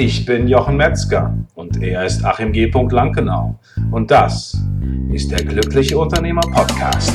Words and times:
Ich 0.00 0.24
bin 0.24 0.46
Jochen 0.46 0.76
Metzger 0.76 1.36
und 1.56 1.82
er 1.82 2.04
ist 2.04 2.24
Achim 2.24 2.52
G. 2.52 2.70
Lankenau. 2.70 3.58
Und 3.90 4.12
das 4.12 4.56
ist 5.12 5.28
der 5.32 5.44
Glückliche 5.44 5.98
Unternehmer 5.98 6.40
Podcast. 6.40 7.12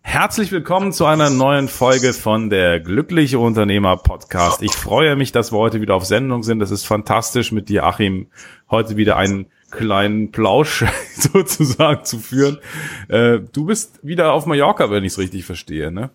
Herzlich 0.00 0.50
willkommen 0.50 0.92
zu 0.92 1.06
einer 1.06 1.30
neuen 1.30 1.68
Folge 1.68 2.12
von 2.12 2.50
der 2.50 2.80
Glückliche 2.80 3.38
Unternehmer 3.38 3.96
Podcast. 3.98 4.62
Ich 4.62 4.72
freue 4.72 5.14
mich, 5.14 5.30
dass 5.30 5.52
wir 5.52 5.58
heute 5.58 5.80
wieder 5.80 5.94
auf 5.94 6.06
Sendung 6.06 6.42
sind. 6.42 6.58
Das 6.58 6.72
ist 6.72 6.84
fantastisch 6.84 7.52
mit 7.52 7.68
dir, 7.68 7.84
Achim, 7.84 8.26
heute 8.68 8.96
wieder 8.96 9.16
einen 9.16 9.46
kleinen 9.72 10.30
Plausch 10.30 10.84
sozusagen 11.16 12.04
zu 12.04 12.18
führen. 12.18 12.58
Äh, 13.08 13.40
du 13.52 13.66
bist 13.66 13.98
wieder 14.02 14.32
auf 14.32 14.46
Mallorca, 14.46 14.90
wenn 14.90 15.04
ich 15.04 15.12
es 15.12 15.18
richtig 15.18 15.44
verstehe, 15.44 15.90
ne? 15.90 16.10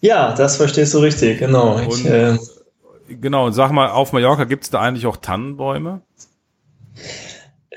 Ja, 0.00 0.34
das 0.34 0.56
verstehst 0.56 0.94
du 0.94 0.98
richtig, 0.98 1.38
genau. 1.38 1.80
Ich, 1.80 2.04
äh, 2.04 2.36
genau, 3.08 3.46
und 3.46 3.52
sag 3.52 3.72
mal, 3.72 3.88
auf 3.88 4.12
Mallorca 4.12 4.44
gibt 4.44 4.64
es 4.64 4.70
da 4.70 4.80
eigentlich 4.80 5.06
auch 5.06 5.16
Tannenbäume? 5.16 6.02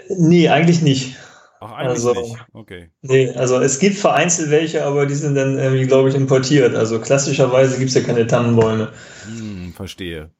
Nee, 0.09 0.49
eigentlich 0.49 0.81
nicht. 0.81 1.15
Ach, 1.59 1.73
eigentlich 1.73 1.89
also, 1.89 2.13
nicht. 2.13 2.37
Okay. 2.53 2.89
Nee, 3.01 3.29
also 3.35 3.59
es 3.59 3.79
gibt 3.79 3.97
vereinzelt 3.97 4.49
welche, 4.49 4.83
aber 4.83 5.05
die 5.05 5.15
sind 5.15 5.35
dann 5.35 5.57
irgendwie, 5.57 5.85
glaube 5.85 6.09
ich, 6.09 6.15
importiert. 6.15 6.75
Also 6.75 6.99
klassischerweise 6.99 7.77
gibt 7.77 7.89
es 7.89 7.95
ja 7.95 8.01
keine 8.01 8.27
Tannenbäume. 8.27 8.91
Hm, 9.25 9.73
verstehe. 9.75 10.31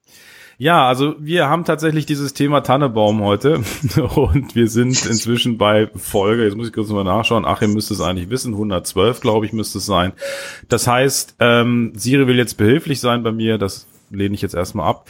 Ja, 0.62 0.86
also 0.86 1.16
wir 1.18 1.48
haben 1.48 1.64
tatsächlich 1.64 2.06
dieses 2.06 2.34
Thema 2.34 2.60
Tannebaum 2.60 3.20
heute 3.20 3.62
und 4.14 4.54
wir 4.54 4.68
sind 4.68 5.04
inzwischen 5.06 5.58
bei 5.58 5.90
Folge, 5.96 6.44
jetzt 6.44 6.54
muss 6.54 6.68
ich 6.68 6.72
kurz 6.72 6.88
mal 6.90 7.02
nachschauen, 7.02 7.44
Achim 7.44 7.72
müsste 7.72 7.94
es 7.94 8.00
eigentlich 8.00 8.30
wissen, 8.30 8.52
112 8.52 9.20
glaube 9.20 9.44
ich 9.44 9.52
müsste 9.52 9.78
es 9.78 9.86
sein. 9.86 10.12
Das 10.68 10.86
heißt, 10.86 11.34
ähm, 11.40 11.94
Siri 11.96 12.28
will 12.28 12.36
jetzt 12.36 12.58
behilflich 12.58 13.00
sein 13.00 13.24
bei 13.24 13.32
mir, 13.32 13.58
das 13.58 13.88
lehne 14.10 14.36
ich 14.36 14.40
jetzt 14.40 14.54
erstmal 14.54 14.88
ab. 14.88 15.08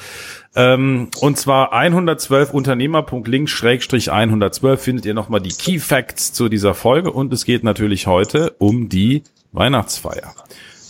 Ähm, 0.57 1.11
und 1.21 1.37
zwar 1.37 1.75
112 1.75 2.55
Unternehmer.link 2.55 3.51
Schrägstrich 3.51 4.11
112 4.11 4.81
findet 4.83 5.05
ihr 5.05 5.13
nochmal 5.13 5.43
die 5.43 5.53
Key 5.53 5.81
Facts 5.81 6.33
zu 6.33 6.49
dieser 6.49 6.73
Folge 6.73 7.13
und 7.13 7.31
es 7.31 7.45
geht 7.45 7.63
natürlich 7.63 8.07
heute 8.07 8.53
um 8.53 8.89
die 8.89 9.23
Weihnachtsfeier. 9.53 10.33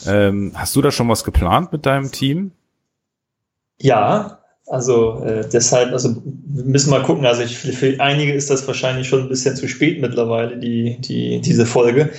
Ähm, 0.06 0.52
hast 0.54 0.76
du 0.76 0.82
da 0.82 0.92
schon 0.92 1.08
was 1.08 1.24
geplant 1.24 1.72
mit 1.72 1.84
deinem 1.84 2.12
Team? 2.12 2.52
Ja, 3.80 4.38
also 4.72 5.22
äh, 5.22 5.46
deshalb, 5.52 5.92
also 5.92 6.16
wir 6.24 6.64
müssen 6.64 6.88
mal 6.88 7.02
gucken. 7.02 7.26
Also 7.26 7.42
ich, 7.42 7.58
für 7.58 8.00
einige 8.00 8.32
ist 8.32 8.48
das 8.48 8.66
wahrscheinlich 8.66 9.06
schon 9.06 9.20
ein 9.20 9.28
bisschen 9.28 9.54
zu 9.54 9.68
spät 9.68 10.00
mittlerweile, 10.00 10.56
die, 10.56 10.98
die, 10.98 11.42
diese 11.42 11.66
Folge. 11.66 12.10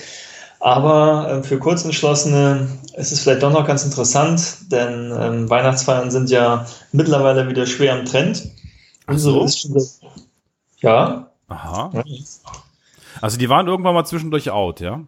Aber 0.59 1.39
äh, 1.39 1.43
für 1.43 1.57
Kurzentschlossene 1.57 2.67
ist 2.95 3.11
es 3.11 3.21
vielleicht 3.21 3.41
doch 3.41 3.51
noch 3.51 3.65
ganz 3.65 3.83
interessant, 3.83 4.71
denn 4.71 5.11
ähm, 5.19 5.49
Weihnachtsfeiern 5.49 6.11
sind 6.11 6.29
ja 6.29 6.67
mittlerweile 6.91 7.49
wieder 7.49 7.65
schwer 7.65 7.97
im 7.97 8.05
Trend. 8.05 8.51
Ach 9.07 9.17
so? 9.17 9.47
ja. 10.77 11.31
Aha. 11.47 12.03
Also 13.19 13.39
die 13.39 13.49
waren 13.49 13.65
irgendwann 13.65 13.95
mal 13.95 14.05
zwischendurch 14.05 14.51
out, 14.51 14.79
ja? 14.79 15.01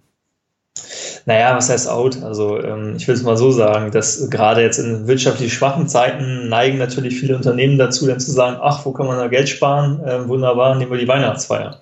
Naja, 1.27 1.55
was 1.55 1.69
heißt 1.69 1.89
out? 1.89 2.21
Also 2.21 2.61
ähm, 2.61 2.95
ich 2.97 3.07
will 3.07 3.15
es 3.15 3.23
mal 3.23 3.35
so 3.35 3.51
sagen, 3.51 3.91
dass 3.91 4.29
gerade 4.29 4.61
jetzt 4.61 4.77
in 4.77 5.07
wirtschaftlich 5.07 5.53
schwachen 5.53 5.87
Zeiten 5.87 6.49
neigen 6.49 6.77
natürlich 6.77 7.19
viele 7.19 7.35
Unternehmen 7.35 7.79
dazu, 7.79 8.05
dann 8.05 8.19
zu 8.19 8.31
sagen, 8.31 8.57
ach, 8.61 8.85
wo 8.85 8.91
kann 8.91 9.07
man 9.07 9.17
da 9.17 9.27
Geld 9.27 9.49
sparen? 9.49 10.01
Ähm, 10.05 10.27
wunderbar, 10.27 10.75
nehmen 10.75 10.91
wir 10.91 10.99
die 10.99 11.07
Weihnachtsfeier. 11.07 11.81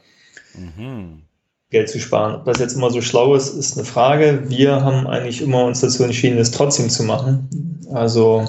Mhm. 0.56 1.24
Geld 1.72 1.90
zu 1.90 2.00
sparen. 2.00 2.36
Ob 2.36 2.46
das 2.46 2.60
jetzt 2.60 2.76
immer 2.76 2.90
so 2.90 3.02
schlau 3.02 3.36
ist, 3.36 3.50
ist 3.50 3.78
eine 3.78 3.86
Frage. 3.86 4.44
Wir 4.48 4.82
haben 4.82 5.08
eigentlich 5.08 5.42
immer 5.42 5.66
uns 5.66 5.82
dazu 5.82 6.04
entschieden, 6.04 6.38
es 6.38 6.52
trotzdem 6.52 6.90
zu 6.90 7.04
machen. 7.04 7.82
Also, 7.92 8.48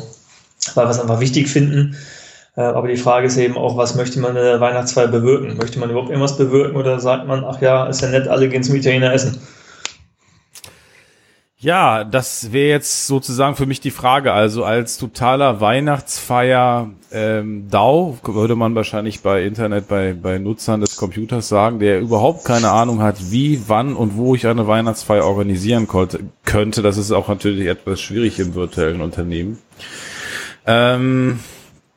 weil 0.74 0.86
wir 0.86 0.90
es 0.90 1.00
einfach 1.00 1.20
wichtig 1.20 1.48
finden. 1.48 1.96
Äh, 2.56 2.60
aber 2.60 2.86
die 2.86 2.96
Frage 2.96 3.26
ist 3.26 3.36
eben 3.36 3.56
auch, 3.56 3.76
was 3.76 3.96
möchte 3.96 4.20
man 4.20 4.36
in 4.36 4.42
der 4.44 4.60
Weihnachtsfeier 4.60 5.08
bewirken? 5.08 5.56
Möchte 5.56 5.80
man 5.80 5.90
überhaupt 5.90 6.10
irgendwas 6.10 6.36
bewirken 6.36 6.76
oder 6.76 7.00
sagt 7.00 7.26
man, 7.26 7.44
ach 7.44 7.60
ja, 7.60 7.86
ist 7.86 8.02
ja 8.02 8.10
nett, 8.10 8.28
alle 8.28 8.48
gehen 8.48 8.62
zum 8.62 8.76
Italiener 8.76 9.12
essen? 9.12 9.40
Ja, 11.64 12.04
das 12.04 12.52
wäre 12.52 12.68
jetzt 12.68 13.06
sozusagen 13.06 13.56
für 13.56 13.64
mich 13.64 13.80
die 13.80 13.90
Frage. 13.90 14.34
Also 14.34 14.64
als 14.64 14.98
totaler 14.98 15.62
Weihnachtsfeier 15.62 16.90
ähm, 17.10 17.70
DAO 17.70 18.18
würde 18.22 18.54
man 18.54 18.74
wahrscheinlich 18.74 19.22
bei 19.22 19.44
Internet, 19.44 19.88
bei, 19.88 20.12
bei 20.12 20.38
Nutzern 20.38 20.82
des 20.82 20.96
Computers 20.96 21.48
sagen, 21.48 21.78
der 21.78 22.00
überhaupt 22.00 22.44
keine 22.44 22.70
Ahnung 22.70 23.00
hat, 23.00 23.30
wie, 23.30 23.62
wann 23.66 23.96
und 23.96 24.18
wo 24.18 24.34
ich 24.34 24.46
eine 24.46 24.66
Weihnachtsfeier 24.66 25.24
organisieren 25.24 25.88
konnte, 25.88 26.20
könnte. 26.44 26.82
Das 26.82 26.98
ist 26.98 27.12
auch 27.12 27.28
natürlich 27.28 27.66
etwas 27.66 27.98
schwierig 27.98 28.38
im 28.40 28.54
virtuellen 28.54 29.00
Unternehmen. 29.00 29.56
Ähm, 30.66 31.40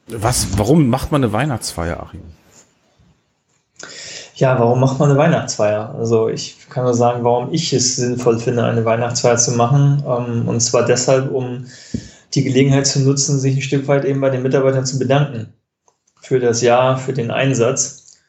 was, 0.07 0.47
warum 0.57 0.87
macht 0.87 1.11
man 1.11 1.21
eine 1.25 1.33
Weihnachtsfeier, 1.33 2.01
Achim? 2.03 2.21
Ja, 4.37 4.59
warum 4.59 4.79
macht 4.79 4.99
man 4.99 5.09
eine 5.09 5.17
Weihnachtsfeier? 5.17 5.95
Also 5.97 6.29
ich 6.29 6.57
kann 6.69 6.83
nur 6.83 6.93
sagen, 6.93 7.23
warum 7.23 7.53
ich 7.53 7.73
es 7.73 7.95
sinnvoll 7.95 8.39
finde, 8.39 8.63
eine 8.63 8.85
Weihnachtsfeier 8.85 9.37
zu 9.37 9.51
machen. 9.51 10.03
Ähm, 10.07 10.47
und 10.47 10.59
zwar 10.61 10.85
deshalb, 10.85 11.31
um 11.31 11.65
die 12.35 12.43
Gelegenheit 12.43 12.85
zu 12.85 12.99
nutzen, 12.99 13.39
sich 13.39 13.55
ein 13.55 13.61
Stück 13.61 13.87
weit 13.87 14.05
eben 14.05 14.21
bei 14.21 14.29
den 14.29 14.43
Mitarbeitern 14.43 14.85
zu 14.85 14.99
bedanken 14.99 15.53
für 16.21 16.39
das 16.39 16.61
Jahr, 16.61 16.97
für 16.97 17.13
den 17.13 17.31
Einsatz. 17.31 18.19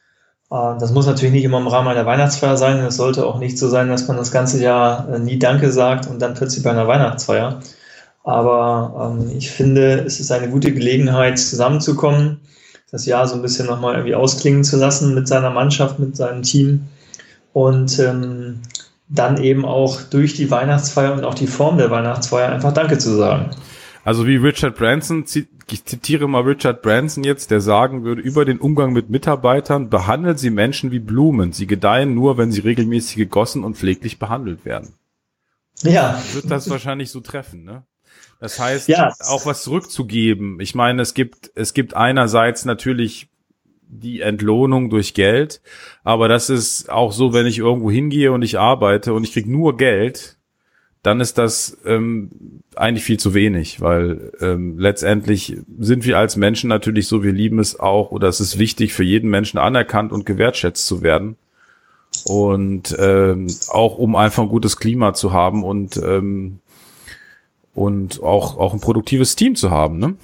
Äh, 0.51 0.79
das 0.81 0.93
muss 0.93 1.07
natürlich 1.07 1.33
nicht 1.35 1.45
immer 1.45 1.59
im 1.59 1.67
Rahmen 1.69 1.89
einer 1.89 2.07
Weihnachtsfeier 2.07 2.57
sein. 2.57 2.79
Es 2.79 2.97
sollte 2.97 3.27
auch 3.27 3.39
nicht 3.39 3.59
so 3.59 3.69
sein, 3.69 3.89
dass 3.89 4.09
man 4.09 4.17
das 4.17 4.33
ganze 4.33 4.63
Jahr 4.63 5.09
äh, 5.13 5.19
nie 5.19 5.39
Danke 5.39 5.71
sagt 5.71 6.07
und 6.07 6.23
dann 6.23 6.35
plötzlich 6.35 6.65
bei 6.65 6.71
einer 6.71 6.89
Weihnachtsfeier. 6.89 7.61
Aber 8.25 9.15
ähm, 9.21 9.31
ich 9.37 9.51
finde, 9.51 10.05
es 10.07 10.21
ist 10.21 10.33
eine 10.33 10.49
gute 10.49 10.73
Gelegenheit, 10.73 11.39
zusammenzukommen, 11.39 12.41
das 12.91 13.06
Jahr 13.06 13.26
so 13.26 13.34
ein 13.34 13.43
bisschen 13.43 13.66
nochmal 13.66 13.94
irgendwie 13.94 14.15
ausklingen 14.15 14.65
zu 14.65 14.76
lassen 14.76 15.15
mit 15.15 15.28
seiner 15.28 15.50
Mannschaft, 15.50 15.99
mit 15.99 16.16
seinem 16.16 16.43
Team 16.43 16.88
und 17.53 17.99
ähm, 17.99 18.60
dann 19.09 19.43
eben 19.43 19.65
auch 19.65 20.03
durch 20.03 20.34
die 20.34 20.50
Weihnachtsfeier 20.50 21.15
und 21.15 21.25
auch 21.25 21.34
die 21.34 21.47
Form 21.47 21.78
der 21.78 21.91
Weihnachtsfeier 21.91 22.53
einfach 22.53 22.72
Danke 22.72 22.99
zu 22.99 23.16
sagen. 23.16 23.50
Also 24.04 24.26
wie 24.26 24.37
Richard 24.37 24.76
Branson, 24.76 25.25
ich 25.71 25.84
zitiere 25.84 26.28
mal 26.28 26.43
Richard 26.43 26.82
Branson 26.82 27.25
jetzt, 27.25 27.50
der 27.50 27.60
sagen 27.60 28.04
würde, 28.04 28.22
über 28.22 28.44
den 28.44 28.59
Umgang 28.59 28.93
mit 28.93 29.10
Mitarbeitern 29.10 29.91
behandelt 29.91 30.38
sie 30.38 30.50
Menschen 30.50 30.91
wie 30.91 30.99
Blumen. 30.99 31.53
Sie 31.53 31.66
gedeihen 31.66 32.15
nur, 32.15 32.38
wenn 32.38 32.53
sie 32.53 32.60
regelmäßig 32.60 33.16
gegossen 33.16 33.65
und 33.65 33.76
pfleglich 33.76 34.19
behandelt 34.19 34.65
werden. 34.65 34.94
Ja. 35.82 36.22
Wird 36.32 36.50
das 36.50 36.70
wahrscheinlich 36.70 37.10
so 37.10 37.20
treffen, 37.20 37.65
ne? 37.65 37.84
Das 38.41 38.59
heißt, 38.59 38.88
ja. 38.88 39.12
auch 39.21 39.47
was 39.47 39.62
zurückzugeben. 39.62 40.60
Ich 40.60 40.75
meine, 40.75 41.03
es 41.03 41.15
gibt, 41.15 41.50
es 41.54 41.75
gibt 41.75 41.94
einerseits 41.94 42.65
natürlich 42.65 43.28
die 43.88 44.21
Entlohnung 44.21 44.91
durch 44.91 45.15
Geld, 45.15 45.60
aber 46.04 46.28
das 46.28 46.50
ist 46.50 46.91
auch 46.91 47.12
so, 47.12 47.32
wenn 47.32 47.47
ich 47.47 47.59
irgendwo 47.59 47.91
hingehe 47.91 48.32
und 48.32 48.43
ich 48.43 48.59
arbeite 48.59 49.12
und 49.15 49.25
ich 49.25 49.32
krieg 49.32 49.47
nur 49.47 49.76
Geld, 49.76 50.37
dann 51.03 51.21
ist 51.21 51.38
das 51.38 51.78
ähm, 51.87 52.31
eigentlich 52.76 53.04
viel 53.04 53.19
zu 53.19 53.32
wenig, 53.32 53.81
weil 53.81 54.32
ähm, 54.41 54.78
letztendlich 54.78 55.56
sind 55.78 56.05
wir 56.05 56.19
als 56.19 56.37
Menschen 56.37 56.69
natürlich 56.69 57.06
so, 57.06 57.22
wir 57.22 57.32
lieben 57.32 57.59
es 57.59 57.81
auch 57.81 58.10
oder 58.10 58.28
es 58.28 58.41
ist 58.41 58.59
wichtig 58.59 58.93
für 58.93 59.05
jeden 59.05 59.31
Menschen 59.31 59.59
anerkannt 59.59 60.12
und 60.12 60.26
gewertschätzt 60.26 60.87
zu 60.87 61.03
werden 61.03 61.37
und 62.25 62.94
ähm, 62.99 63.47
auch 63.69 63.97
um 63.97 64.16
einfach 64.16 64.43
ein 64.43 64.49
gutes 64.49 64.76
Klima 64.76 65.15
zu 65.15 65.32
haben 65.32 65.65
und 65.65 65.97
ähm, 65.97 66.60
und 67.78 68.22
auch, 68.22 68.59
auch 68.59 68.75
ein 68.75 68.81
produktives 68.81 69.37
Team 69.37 69.55
zu 69.55 69.71
haben, 69.71 69.99
ne? 69.99 70.16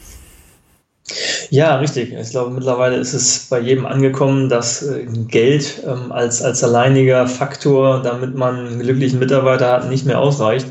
Ja, 1.50 1.76
richtig. 1.76 2.14
Ich 2.14 2.30
glaube, 2.30 2.54
mittlerweile 2.54 2.96
ist 2.96 3.12
es 3.12 3.46
bei 3.50 3.60
jedem 3.60 3.84
angekommen, 3.84 4.48
dass 4.48 4.82
äh, 4.82 5.04
Geld 5.28 5.82
ähm, 5.86 6.10
als, 6.10 6.42
als 6.42 6.64
alleiniger 6.64 7.26
Faktor, 7.26 8.02
damit 8.02 8.34
man 8.34 8.66
einen 8.66 8.80
glücklichen 8.80 9.18
Mitarbeiter 9.18 9.70
hat, 9.70 9.90
nicht 9.90 10.06
mehr 10.06 10.18
ausreicht. 10.18 10.66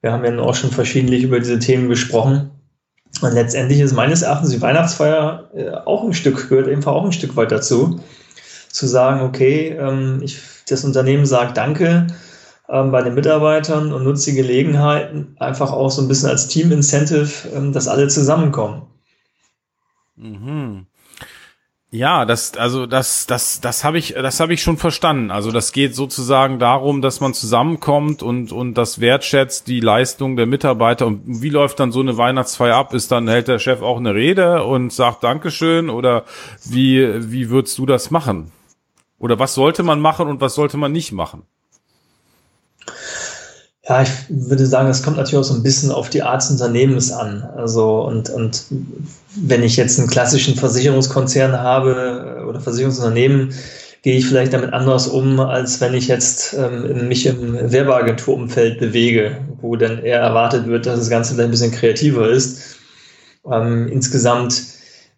Wir 0.00 0.12
haben 0.12 0.24
ja 0.24 0.38
auch 0.38 0.54
schon 0.54 0.70
verschiedentlich 0.70 1.24
über 1.24 1.40
diese 1.40 1.58
Themen 1.58 1.88
gesprochen. 1.88 2.50
Und 3.20 3.34
letztendlich 3.34 3.80
ist 3.80 3.92
meines 3.92 4.22
Erachtens 4.22 4.50
die 4.50 4.62
Weihnachtsfeier 4.62 5.50
äh, 5.54 5.70
auch 5.70 6.04
ein 6.04 6.14
Stück, 6.14 6.48
gehört 6.48 6.68
ebenfalls 6.68 6.96
auch 6.96 7.04
ein 7.04 7.12
Stück 7.12 7.36
weit 7.36 7.50
dazu, 7.50 8.00
zu 8.70 8.86
sagen, 8.86 9.22
okay, 9.22 9.76
ähm, 9.78 10.20
ich, 10.22 10.38
das 10.68 10.84
Unternehmen 10.84 11.26
sagt 11.26 11.56
Danke, 11.56 12.06
ähm, 12.68 12.90
bei 12.90 13.02
den 13.02 13.14
Mitarbeitern 13.14 13.92
und 13.92 14.04
nutzt 14.04 14.26
die 14.26 14.34
Gelegenheit 14.34 15.12
einfach 15.38 15.72
auch 15.72 15.90
so 15.90 16.02
ein 16.02 16.08
bisschen 16.08 16.28
als 16.28 16.48
Team-Incentive, 16.48 17.48
ähm, 17.54 17.72
dass 17.72 17.88
alle 17.88 18.08
zusammenkommen. 18.08 18.82
Mhm. 20.16 20.86
Ja, 21.94 22.24
das, 22.24 22.56
also 22.56 22.86
das, 22.86 23.26
das, 23.26 23.60
das 23.60 23.84
habe 23.84 23.98
ich, 23.98 24.14
das 24.14 24.40
habe 24.40 24.54
ich 24.54 24.62
schon 24.62 24.78
verstanden. 24.78 25.30
Also 25.30 25.50
das 25.50 25.72
geht 25.72 25.94
sozusagen 25.94 26.58
darum, 26.58 27.02
dass 27.02 27.20
man 27.20 27.34
zusammenkommt 27.34 28.22
und 28.22 28.50
und 28.50 28.74
das 28.78 28.98
wertschätzt 28.98 29.68
die 29.68 29.80
Leistung 29.80 30.36
der 30.36 30.46
Mitarbeiter. 30.46 31.06
Und 31.06 31.42
wie 31.42 31.50
läuft 31.50 31.80
dann 31.80 31.92
so 31.92 32.00
eine 32.00 32.16
Weihnachtsfeier 32.16 32.76
ab? 32.76 32.94
Ist 32.94 33.12
dann 33.12 33.28
hält 33.28 33.48
der 33.48 33.58
Chef 33.58 33.82
auch 33.82 33.98
eine 33.98 34.14
Rede 34.14 34.64
und 34.64 34.90
sagt 34.90 35.22
Dankeschön 35.22 35.90
oder 35.90 36.24
wie 36.64 37.30
wie 37.30 37.50
würdest 37.50 37.76
du 37.76 37.84
das 37.84 38.10
machen? 38.10 38.52
Oder 39.18 39.38
was 39.38 39.52
sollte 39.52 39.82
man 39.82 40.00
machen 40.00 40.28
und 40.28 40.40
was 40.40 40.54
sollte 40.54 40.78
man 40.78 40.92
nicht 40.92 41.12
machen? 41.12 41.42
Ja, 43.84 44.02
ich 44.02 44.10
würde 44.28 44.64
sagen, 44.64 44.88
es 44.88 45.02
kommt 45.02 45.16
natürlich 45.16 45.38
auch 45.44 45.48
so 45.48 45.54
ein 45.54 45.64
bisschen 45.64 45.90
auf 45.90 46.08
die 46.08 46.22
Art 46.22 46.42
des 46.42 46.52
Unternehmens 46.52 47.10
an. 47.10 47.42
Also, 47.56 48.02
und, 48.02 48.30
und 48.30 48.64
wenn 49.34 49.64
ich 49.64 49.76
jetzt 49.76 49.98
einen 49.98 50.08
klassischen 50.08 50.54
Versicherungskonzern 50.54 51.58
habe 51.58 52.44
oder 52.48 52.60
Versicherungsunternehmen, 52.60 53.52
gehe 54.02 54.16
ich 54.16 54.26
vielleicht 54.26 54.52
damit 54.52 54.72
anders 54.72 55.08
um, 55.08 55.40
als 55.40 55.80
wenn 55.80 55.94
ich 55.94 56.06
jetzt 56.06 56.54
ähm, 56.54 57.08
mich 57.08 57.26
im 57.26 57.72
Werbeagenturumfeld 57.72 58.78
bewege, 58.78 59.38
wo 59.60 59.74
dann 59.74 59.98
eher 59.98 60.20
erwartet 60.20 60.66
wird, 60.66 60.86
dass 60.86 61.00
das 61.00 61.10
Ganze 61.10 61.34
vielleicht 61.34 61.48
ein 61.48 61.52
bisschen 61.52 61.72
kreativer 61.72 62.28
ist. 62.28 62.76
Ähm, 63.50 63.88
insgesamt 63.88 64.62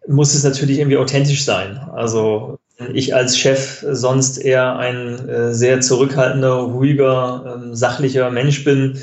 muss 0.06 0.34
es 0.34 0.42
natürlich 0.42 0.78
irgendwie 0.78 0.98
authentisch 0.98 1.44
sein. 1.44 1.78
Also 1.78 2.58
ich 2.92 3.14
als 3.14 3.38
Chef 3.38 3.84
sonst 3.90 4.38
eher 4.38 4.76
ein 4.76 5.28
äh, 5.28 5.54
sehr 5.54 5.80
zurückhaltender, 5.80 6.54
ruhiger, 6.54 7.56
ähm, 7.56 7.74
sachlicher 7.74 8.30
Mensch 8.30 8.64
bin, 8.64 8.98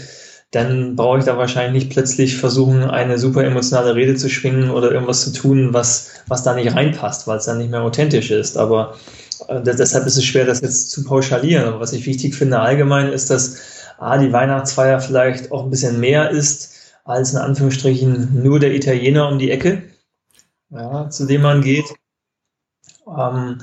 dann 0.52 0.98
brauche 0.98 1.20
ich 1.20 1.26
da 1.26 1.38
wahrscheinlich 1.38 1.84
nicht 1.84 1.94
plötzlich 1.94 2.36
versuchen, 2.36 2.84
eine 2.84 3.18
super 3.18 3.46
emotionale 3.46 3.96
Rede 3.96 4.16
zu 4.16 4.30
schwingen 4.30 4.70
oder 4.70 4.92
irgendwas 4.92 5.24
zu 5.24 5.32
tun, 5.32 5.74
was, 5.74 6.12
was 6.28 6.44
da 6.44 6.54
nicht 6.54 6.76
reinpasst, 6.76 7.26
weil 7.26 7.38
es 7.38 7.46
dann 7.46 7.58
nicht 7.58 7.72
mehr 7.72 7.82
authentisch 7.82 8.32
ist. 8.32 8.58
Aber 8.58 8.96
äh, 9.48 9.62
deshalb 9.62 10.06
ist 10.06 10.18
es 10.18 10.26
schwer, 10.26 10.46
das 10.46 10.60
jetzt 10.60 10.92
zu 10.92 11.06
pauschalieren. 11.06 11.66
Aber 11.66 11.80
was 11.80 11.94
ich 11.94 12.06
wichtig 12.06 12.36
finde 12.36 12.60
allgemein 12.60 13.08
ist, 13.08 13.30
dass 13.30 13.58
A, 13.98 14.18
die 14.18 14.34
Weihnachtsfeier 14.34 15.00
vielleicht 15.00 15.52
auch 15.52 15.64
ein 15.64 15.70
bisschen 15.70 16.00
mehr 16.00 16.32
ist 16.32 16.74
als 17.06 17.32
in 17.32 17.40
Anführungsstrichen 17.40 18.44
nur 18.44 18.60
der 18.60 18.74
Italiener 18.74 19.30
um 19.30 19.40
die 19.40 19.52
Ecke, 19.52 19.84
ja, 20.70 21.10
zu 21.10 21.26
dem 21.26 21.44
man 21.44 21.62
geht. 21.62 21.86
Ähm, 23.18 23.58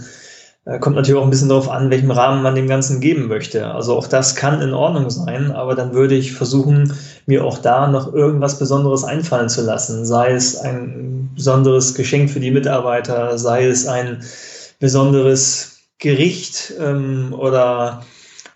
äh, 0.69 0.79
kommt 0.79 0.97
natürlich 0.97 1.19
auch 1.19 1.25
ein 1.25 1.31
bisschen 1.31 1.49
darauf 1.49 1.71
an, 1.71 1.91
welchem 1.91 2.11
Rahmen 2.11 2.43
man 2.43 2.55
dem 2.55 2.69
Ganzen 2.69 3.01
geben 3.01 3.27
möchte. 3.27 3.67
Also 3.73 3.97
auch 3.97 4.07
das 4.07 4.35
kann 4.35 4.61
in 4.61 4.75
Ordnung 4.75 5.09
sein, 5.09 5.51
aber 5.51 5.75
dann 5.75 5.95
würde 5.95 6.15
ich 6.15 6.35
versuchen, 6.35 6.93
mir 7.27 7.45
auch 7.45 7.59
da 7.59 7.89
noch 7.89 8.13
irgendwas 8.13 8.59
Besonderes 8.59 9.03
einfallen 9.03 9.49
zu 9.49 9.63
lassen. 9.63 10.05
Sei 10.05 10.33
es 10.33 10.57
ein 10.57 11.31
besonderes 11.35 11.95
Geschenk 11.95 12.31
für 12.31 12.41
die 12.41 12.51
Mitarbeiter, 12.51 13.39
sei 13.39 13.67
es 13.67 13.87
ein 13.87 14.23
besonderes 14.79 15.79
Gericht 15.99 16.75
ähm, 16.79 17.35
oder 17.37 18.03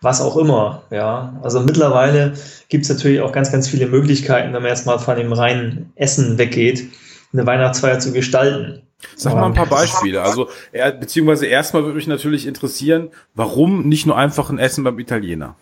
was 0.03 0.21
auch 0.21 0.37
immer. 0.37 0.83
Ja, 0.91 1.41
also 1.43 1.61
mittlerweile 1.61 2.35
gibt 2.69 2.85
es 2.85 2.91
natürlich 2.91 3.21
auch 3.21 3.33
ganz, 3.33 3.51
ganz 3.51 3.69
viele 3.69 3.87
Möglichkeiten, 3.87 4.53
wenn 4.53 4.63
man 4.63 4.71
jetzt 4.71 4.87
mal 4.87 4.99
von 4.99 5.17
dem 5.17 5.33
reinen 5.33 5.93
Essen 5.95 6.37
weggeht, 6.37 6.91
eine 7.33 7.47
Weihnachtsfeier 7.47 8.01
zu 8.01 8.13
gestalten. 8.13 8.83
Sag 9.17 9.35
mal 9.35 9.47
ein 9.47 9.55
paar 9.55 9.67
Beispiele. 9.67 10.23
Also, 10.23 10.49
er, 10.73 10.93
beziehungsweise 10.93 11.47
erstmal 11.47 11.85
würde 11.85 11.97
mich 11.97 12.07
natürlich 12.07 12.47
interessieren, 12.47 13.11
warum 13.35 13.89
nicht 13.89 14.07
nur 14.07 14.17
einfach 14.17 14.51
ein 14.51 14.59
Essen 14.59 14.85
beim 14.85 14.99
Italiener? 14.99 15.57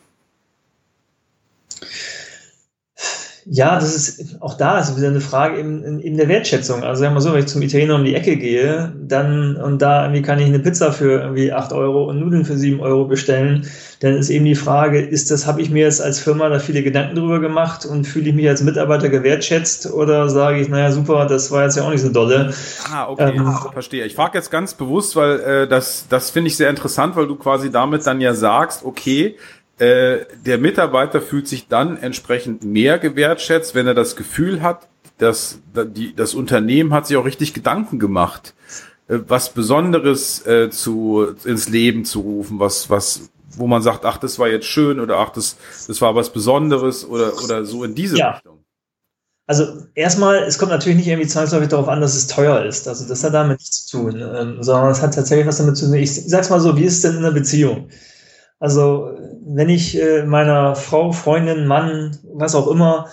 Ja, 3.52 3.74
das 3.80 3.96
ist 3.96 4.40
auch 4.40 4.56
da 4.56 4.78
ist 4.78 4.96
wieder 4.96 5.08
eine 5.08 5.20
Frage 5.20 5.58
in, 5.58 5.98
in, 5.98 6.16
der 6.16 6.28
Wertschätzung. 6.28 6.84
Also 6.84 7.02
sagen 7.02 7.14
wir 7.14 7.20
so, 7.20 7.32
wenn 7.32 7.40
ich 7.40 7.48
zum 7.48 7.60
Italiener 7.62 7.96
um 7.96 8.04
die 8.04 8.14
Ecke 8.14 8.36
gehe, 8.36 8.92
dann 9.02 9.56
und 9.56 9.82
da 9.82 10.04
irgendwie 10.04 10.22
kann 10.22 10.38
ich 10.38 10.46
eine 10.46 10.60
Pizza 10.60 10.92
für 10.92 11.20
irgendwie 11.20 11.52
acht 11.52 11.72
Euro 11.72 12.04
und 12.04 12.20
Nudeln 12.20 12.44
für 12.44 12.56
sieben 12.56 12.78
Euro 12.78 13.06
bestellen, 13.06 13.66
dann 13.98 14.14
ist 14.14 14.30
eben 14.30 14.44
die 14.44 14.54
Frage, 14.54 15.00
ist 15.00 15.32
das, 15.32 15.48
habe 15.48 15.60
ich 15.60 15.68
mir 15.68 15.82
jetzt 15.82 16.00
als 16.00 16.20
Firma 16.20 16.48
da 16.48 16.60
viele 16.60 16.84
Gedanken 16.84 17.16
drüber 17.16 17.40
gemacht 17.40 17.84
und 17.84 18.06
fühle 18.06 18.28
ich 18.28 18.36
mich 18.36 18.48
als 18.48 18.62
Mitarbeiter 18.62 19.08
gewertschätzt 19.08 19.92
oder 19.92 20.30
sage 20.30 20.60
ich, 20.60 20.68
naja, 20.68 20.92
super, 20.92 21.26
das 21.26 21.50
war 21.50 21.64
jetzt 21.64 21.76
ja 21.76 21.82
auch 21.82 21.90
nicht 21.90 22.02
so 22.02 22.10
dolle. 22.10 22.54
Ah, 22.88 23.08
okay, 23.08 23.32
ähm, 23.34 23.52
verstehe. 23.72 24.04
Ich 24.06 24.14
frage 24.14 24.38
jetzt 24.38 24.52
ganz 24.52 24.74
bewusst, 24.74 25.16
weil 25.16 25.40
äh, 25.40 25.68
das, 25.68 26.06
das 26.08 26.30
finde 26.30 26.46
ich 26.46 26.56
sehr 26.56 26.70
interessant, 26.70 27.16
weil 27.16 27.26
du 27.26 27.34
quasi 27.34 27.68
damit 27.68 28.06
dann 28.06 28.20
ja 28.20 28.32
sagst, 28.32 28.84
okay, 28.84 29.34
äh, 29.80 30.26
der 30.44 30.58
Mitarbeiter 30.58 31.22
fühlt 31.22 31.48
sich 31.48 31.66
dann 31.66 31.96
entsprechend 31.96 32.64
mehr 32.64 32.98
gewertschätzt, 32.98 33.74
wenn 33.74 33.86
er 33.86 33.94
das 33.94 34.14
Gefühl 34.14 34.60
hat, 34.60 34.88
dass 35.16 35.58
die, 35.74 36.14
das 36.14 36.34
Unternehmen 36.34 36.92
hat 36.92 37.06
sich 37.06 37.16
auch 37.16 37.24
richtig 37.24 37.54
Gedanken 37.54 37.98
gemacht, 37.98 38.54
äh, 39.08 39.18
was 39.26 39.54
Besonderes 39.54 40.46
äh, 40.46 40.68
zu, 40.68 41.34
ins 41.44 41.70
Leben 41.70 42.04
zu 42.04 42.20
rufen, 42.20 42.58
was, 42.58 42.90
was, 42.90 43.30
wo 43.56 43.66
man 43.66 43.80
sagt, 43.80 44.04
ach, 44.04 44.18
das 44.18 44.38
war 44.38 44.48
jetzt 44.48 44.66
schön 44.66 45.00
oder 45.00 45.16
ach, 45.16 45.30
das, 45.30 45.56
das 45.86 46.00
war 46.02 46.14
was 46.14 46.30
Besonderes 46.30 47.06
oder, 47.06 47.32
oder 47.42 47.64
so 47.64 47.82
in 47.82 47.94
diese 47.94 48.18
ja. 48.18 48.32
Richtung. 48.32 48.58
Also 49.46 49.64
erstmal, 49.94 50.42
es 50.42 50.58
kommt 50.58 50.72
natürlich 50.72 50.98
nicht 50.98 51.08
irgendwie 51.08 51.26
zwangsläufig 51.26 51.68
darauf 51.68 51.88
an, 51.88 52.02
dass 52.02 52.14
es 52.14 52.26
teuer 52.26 52.64
ist. 52.66 52.86
Also 52.86 53.08
das 53.08 53.24
hat 53.24 53.32
damit 53.32 53.58
nichts 53.58 53.86
zu 53.86 53.98
tun, 53.98 54.20
ähm, 54.20 54.62
sondern 54.62 54.90
es 54.90 55.00
hat 55.00 55.14
tatsächlich 55.14 55.46
was 55.46 55.56
damit 55.56 55.78
zu 55.78 55.86
tun. 55.86 55.94
Ich 55.94 56.28
sag's 56.28 56.50
mal 56.50 56.60
so, 56.60 56.76
wie 56.76 56.84
ist 56.84 56.96
es 56.96 57.00
denn 57.00 57.12
in 57.12 57.24
einer 57.24 57.32
Beziehung? 57.32 57.88
Also 58.60 59.16
wenn 59.44 59.68
ich 59.68 60.00
äh, 60.00 60.24
meiner 60.24 60.76
Frau, 60.76 61.12
Freundin, 61.12 61.66
Mann, 61.66 62.16
was 62.34 62.54
auch 62.54 62.68
immer, 62.68 63.08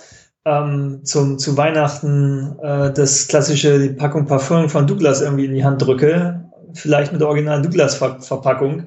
ähm, 0.46 1.02
zum, 1.04 1.40
zu 1.40 1.58
Weihnachten 1.58 2.58
äh, 2.62 2.92
das 2.94 3.28
klassische 3.28 3.80
die 3.80 3.90
Packung 3.90 4.26
Parfum 4.26 4.70
von 4.70 4.86
Douglas 4.88 5.22
irgendwie 5.22 5.46
in 5.46 5.54
die 5.54 5.64
Hand 5.64 5.82
drücke, 5.82 6.50
vielleicht 6.74 7.12
mit 7.12 7.22
der 7.22 7.30
originalen 7.30 7.64
Douglas-Verpackung, 7.64 8.86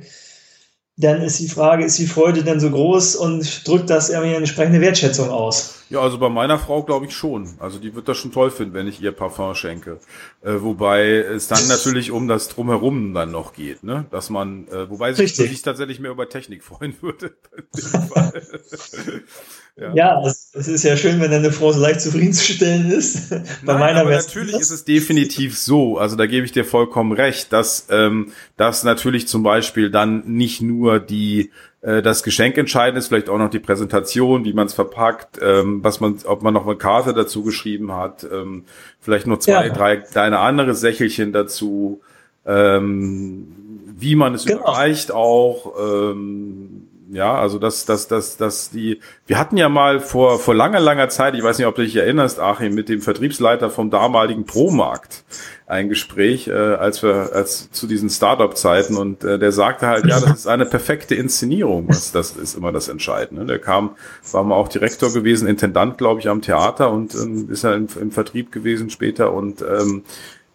dann 1.01 1.23
ist 1.23 1.41
die 1.41 1.49
Frage, 1.49 1.85
ist 1.85 1.99
die 1.99 2.07
Freude 2.07 2.45
denn 2.45 2.61
so 2.61 2.71
groß 2.71 3.17
und 3.17 3.67
drückt 3.67 3.91
das 3.91 4.11
irgendwie 4.11 4.29
eine 4.29 4.39
entsprechende 4.39 4.81
Wertschätzung 4.81 5.31
aus? 5.31 5.81
Ja, 5.91 6.01
also 6.01 6.19
bei 6.19 6.29
meiner 6.29 6.59
Frau 6.59 6.85
glaube 6.85 7.07
ich 7.07 7.13
schon. 7.13 7.49
Also 7.59 7.81
die 7.81 7.97
wird 7.97 8.07
das 8.07 8.17
schon 8.17 8.31
toll 8.31 8.53
finden, 8.53 8.75
wenn 8.75 8.87
ich 8.87 9.03
ihr 9.03 9.11
Parfum 9.11 9.57
schenke. 9.57 9.99
Äh, 10.41 10.55
wobei 10.61 11.17
es 11.17 11.49
dann 11.49 11.67
natürlich 11.67 12.13
um 12.13 12.29
das 12.29 12.49
Drumherum 12.49 13.13
dann 13.13 13.33
noch 13.33 13.53
geht, 13.55 13.83
ne? 13.83 14.07
Dass 14.13 14.31
man, 14.31 14.69
äh, 14.69 14.89
wobei 14.89 15.13
sich, 15.13 15.35
sich 15.35 15.63
tatsächlich 15.63 15.99
mehr 15.99 16.13
über 16.13 16.29
Technik 16.29 16.63
freuen 16.71 16.95
würde. 17.01 17.35
Ja, 19.77 19.95
ja 19.95 20.23
es, 20.27 20.51
es, 20.55 20.69
ist 20.69 20.83
ja 20.85 20.97
schön, 20.97 21.21
wenn 21.21 21.31
deine 21.31 21.53
Frau 21.53 21.73
so 21.73 21.81
leicht 21.81 22.01
zufriedenzustellen 22.01 22.91
ist. 22.91 23.31
Bei 23.65 23.73
Nein, 23.73 23.79
meiner 23.79 24.01
aber 24.01 24.11
natürlich 24.11 24.55
ist 24.55 24.71
es 24.71 24.85
definitiv 24.85 25.59
so, 25.59 25.99
also 25.99 26.17
da 26.17 26.27
gebe 26.27 26.45
ich 26.45 26.53
dir 26.53 26.65
vollkommen 26.65 27.13
recht, 27.13 27.53
dass, 27.53 27.87
ähm, 27.91 28.33
dass 28.57 28.85
natürlich 28.85 29.29
zum 29.29 29.43
Beispiel 29.43 29.91
dann 29.91 30.25
nicht 30.27 30.61
nur 30.61 31.01
die 31.01 31.51
äh, 31.83 32.03
das 32.03 32.23
Geschenk 32.23 32.59
entscheidend 32.59 32.99
ist, 32.99 33.09
vielleicht 33.09 33.29
auch 33.29 33.39
noch 33.39 33.51
die 33.51 33.59
Präsentation, 33.59 34.45
wie 34.45 34.53
man 34.53 34.67
es 34.67 34.75
verpackt, 34.75 35.39
ähm, 35.43 35.83
was 35.83 36.01
man, 36.01 36.17
ob 36.25 36.43
man 36.43 36.53
noch 36.53 36.67
eine 36.67 36.77
Karte 36.77 37.15
dazu 37.15 37.43
geschrieben 37.43 37.93
hat, 37.93 38.27
ähm, 38.31 38.65
vielleicht 39.01 39.27
noch 39.27 39.39
zwei, 39.39 39.67
ja. 39.67 39.73
drei 39.73 39.97
kleine 39.97 40.41
andere 40.41 40.75
Sächelchen 40.75 41.33
dazu, 41.33 42.03
ähm, 42.45 43.49
wie 43.97 44.15
man 44.15 44.35
es 44.35 44.45
genau. 44.45 44.61
überreicht 44.61 45.13
auch, 45.13 45.75
ähm, 45.81 46.90
ja, 47.13 47.35
also 47.35 47.59
das, 47.59 47.87
das, 47.87 48.07
das, 48.07 48.37
das, 48.37 48.71
die, 48.71 49.01
wir 49.27 49.39
hatten 49.39 49.57
ja 49.57 49.69
mal 49.69 50.01
vor, 50.01 50.39
vor 50.39 50.55
langer, 50.55 50.81
langer 50.81 51.09
Zeit, 51.09 51.35
ich 51.35 51.43
weiß 51.43 51.59
nicht, 51.59 51.67
ob 51.67 51.75
du 51.75 51.83
dich 51.83 51.97
erinnerst, 51.97 52.39
Achim, 52.39 52.75
mit 52.75 52.89
dem 52.89 53.01
Vertriebsleiter 53.01 53.69
vom 53.69 53.91
damaligen 53.91 54.45
Promarkt 54.45 55.25
ein 55.67 55.89
Gespräch, 55.89 56.49
äh, 56.49 56.53
als 56.53 57.03
wir, 57.03 57.31
als 57.33 57.71
zu 57.71 57.87
diesen 57.87 58.11
Startup-Zeiten 58.11 58.97
und 58.97 59.25
äh, 59.25 59.39
der 59.39 59.53
sagte 59.53 59.87
halt, 59.87 60.05
ja, 60.07 60.21
das 60.21 60.41
ist 60.41 60.47
eine 60.47 60.67
perfekte 60.67 61.15
Inszenierung, 61.15 61.89
was, 61.89 62.13
das 62.13 62.33
ist 62.33 62.57
immer 62.57 62.73
das 62.73 62.89
Entscheidende. 62.89 63.45
Der 63.45 63.59
kam, 63.59 63.97
war 64.33 64.43
mal 64.43 64.57
auch 64.57 64.69
Direktor 64.69 65.13
gewesen, 65.13 65.47
Intendant, 65.47 65.99
glaube 65.99 66.21
ich, 66.21 66.29
am 66.29 66.43
Theater 66.43 66.91
und 66.91 67.15
ähm, 67.15 67.49
ist 67.51 67.65
ja 67.65 67.75
im, 67.75 67.89
im 68.01 68.11
Vertrieb 68.11 68.53
gewesen 68.53 68.91
später 68.91 69.33
und 69.33 69.63
ähm, 69.63 70.03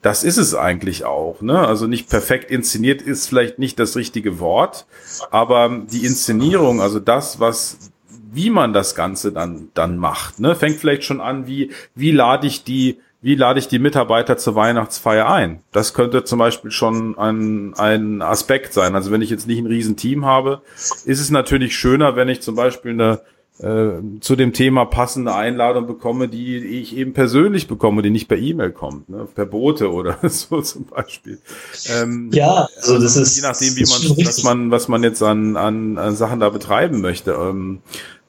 das 0.05 0.23
ist 0.23 0.37
es 0.37 0.53
eigentlich 0.53 1.03
auch. 1.03 1.41
Ne? 1.41 1.57
Also 1.57 1.87
nicht 1.87 2.09
perfekt 2.09 2.51
inszeniert 2.51 3.01
ist 3.01 3.27
vielleicht 3.27 3.57
nicht 3.57 3.79
das 3.79 3.95
richtige 3.95 4.39
Wort, 4.39 4.85
aber 5.31 5.81
die 5.91 6.05
Inszenierung, 6.05 6.79
also 6.79 6.99
das, 6.99 7.39
was 7.39 7.91
wie 8.31 8.51
man 8.51 8.71
das 8.71 8.93
Ganze 8.93 9.31
dann 9.31 9.69
dann 9.73 9.97
macht, 9.97 10.39
ne, 10.39 10.55
fängt 10.55 10.77
vielleicht 10.77 11.05
schon 11.05 11.21
an, 11.21 11.47
wie 11.47 11.71
wie 11.95 12.11
lade 12.11 12.45
ich 12.45 12.63
die 12.63 12.99
wie 13.21 13.33
lade 13.33 13.57
ich 13.57 13.67
die 13.67 13.79
Mitarbeiter 13.79 14.37
zur 14.37 14.53
Weihnachtsfeier 14.53 15.27
ein? 15.27 15.61
Das 15.71 15.95
könnte 15.95 16.23
zum 16.23 16.37
Beispiel 16.37 16.69
schon 16.69 17.17
ein, 17.17 17.73
ein 17.73 18.21
Aspekt 18.21 18.73
sein. 18.73 18.93
Also 18.93 19.09
wenn 19.09 19.23
ich 19.23 19.31
jetzt 19.31 19.47
nicht 19.47 19.57
ein 19.57 19.65
Riesenteam 19.65 20.25
habe, 20.25 20.61
ist 20.75 21.19
es 21.19 21.31
natürlich 21.31 21.75
schöner, 21.75 22.15
wenn 22.15 22.29
ich 22.29 22.41
zum 22.41 22.53
Beispiel 22.53 22.91
eine 22.91 23.21
äh, 23.59 24.19
zu 24.19 24.35
dem 24.35 24.51
Thema 24.51 24.85
passende 24.85 25.33
Einladung 25.33 25.87
bekomme, 25.87 26.27
die 26.27 26.57
ich 26.57 26.95
eben 26.95 27.13
persönlich 27.13 27.67
bekomme, 27.67 28.01
die 28.01 28.09
nicht 28.09 28.27
per 28.27 28.37
E-Mail 28.37 28.71
kommt, 28.71 29.07
ne? 29.09 29.27
per 29.33 29.45
Bote 29.45 29.91
oder 29.91 30.17
so 30.29 30.61
zum 30.61 30.85
Beispiel. 30.85 31.39
Ähm, 31.87 32.29
ja, 32.33 32.67
also 32.77 32.99
das 32.99 33.15
ist 33.15 33.35
je 33.35 33.43
nachdem, 33.43 33.75
wie 33.75 33.85
man, 33.85 34.25
was 34.25 34.43
man, 34.43 34.71
was 34.71 34.87
man 34.87 35.03
jetzt 35.03 35.23
an, 35.23 35.55
an, 35.55 35.97
an 35.97 36.15
Sachen 36.15 36.41
da 36.41 36.49
betreiben 36.49 37.01
möchte. 37.01 37.31
Ähm, 37.31 37.81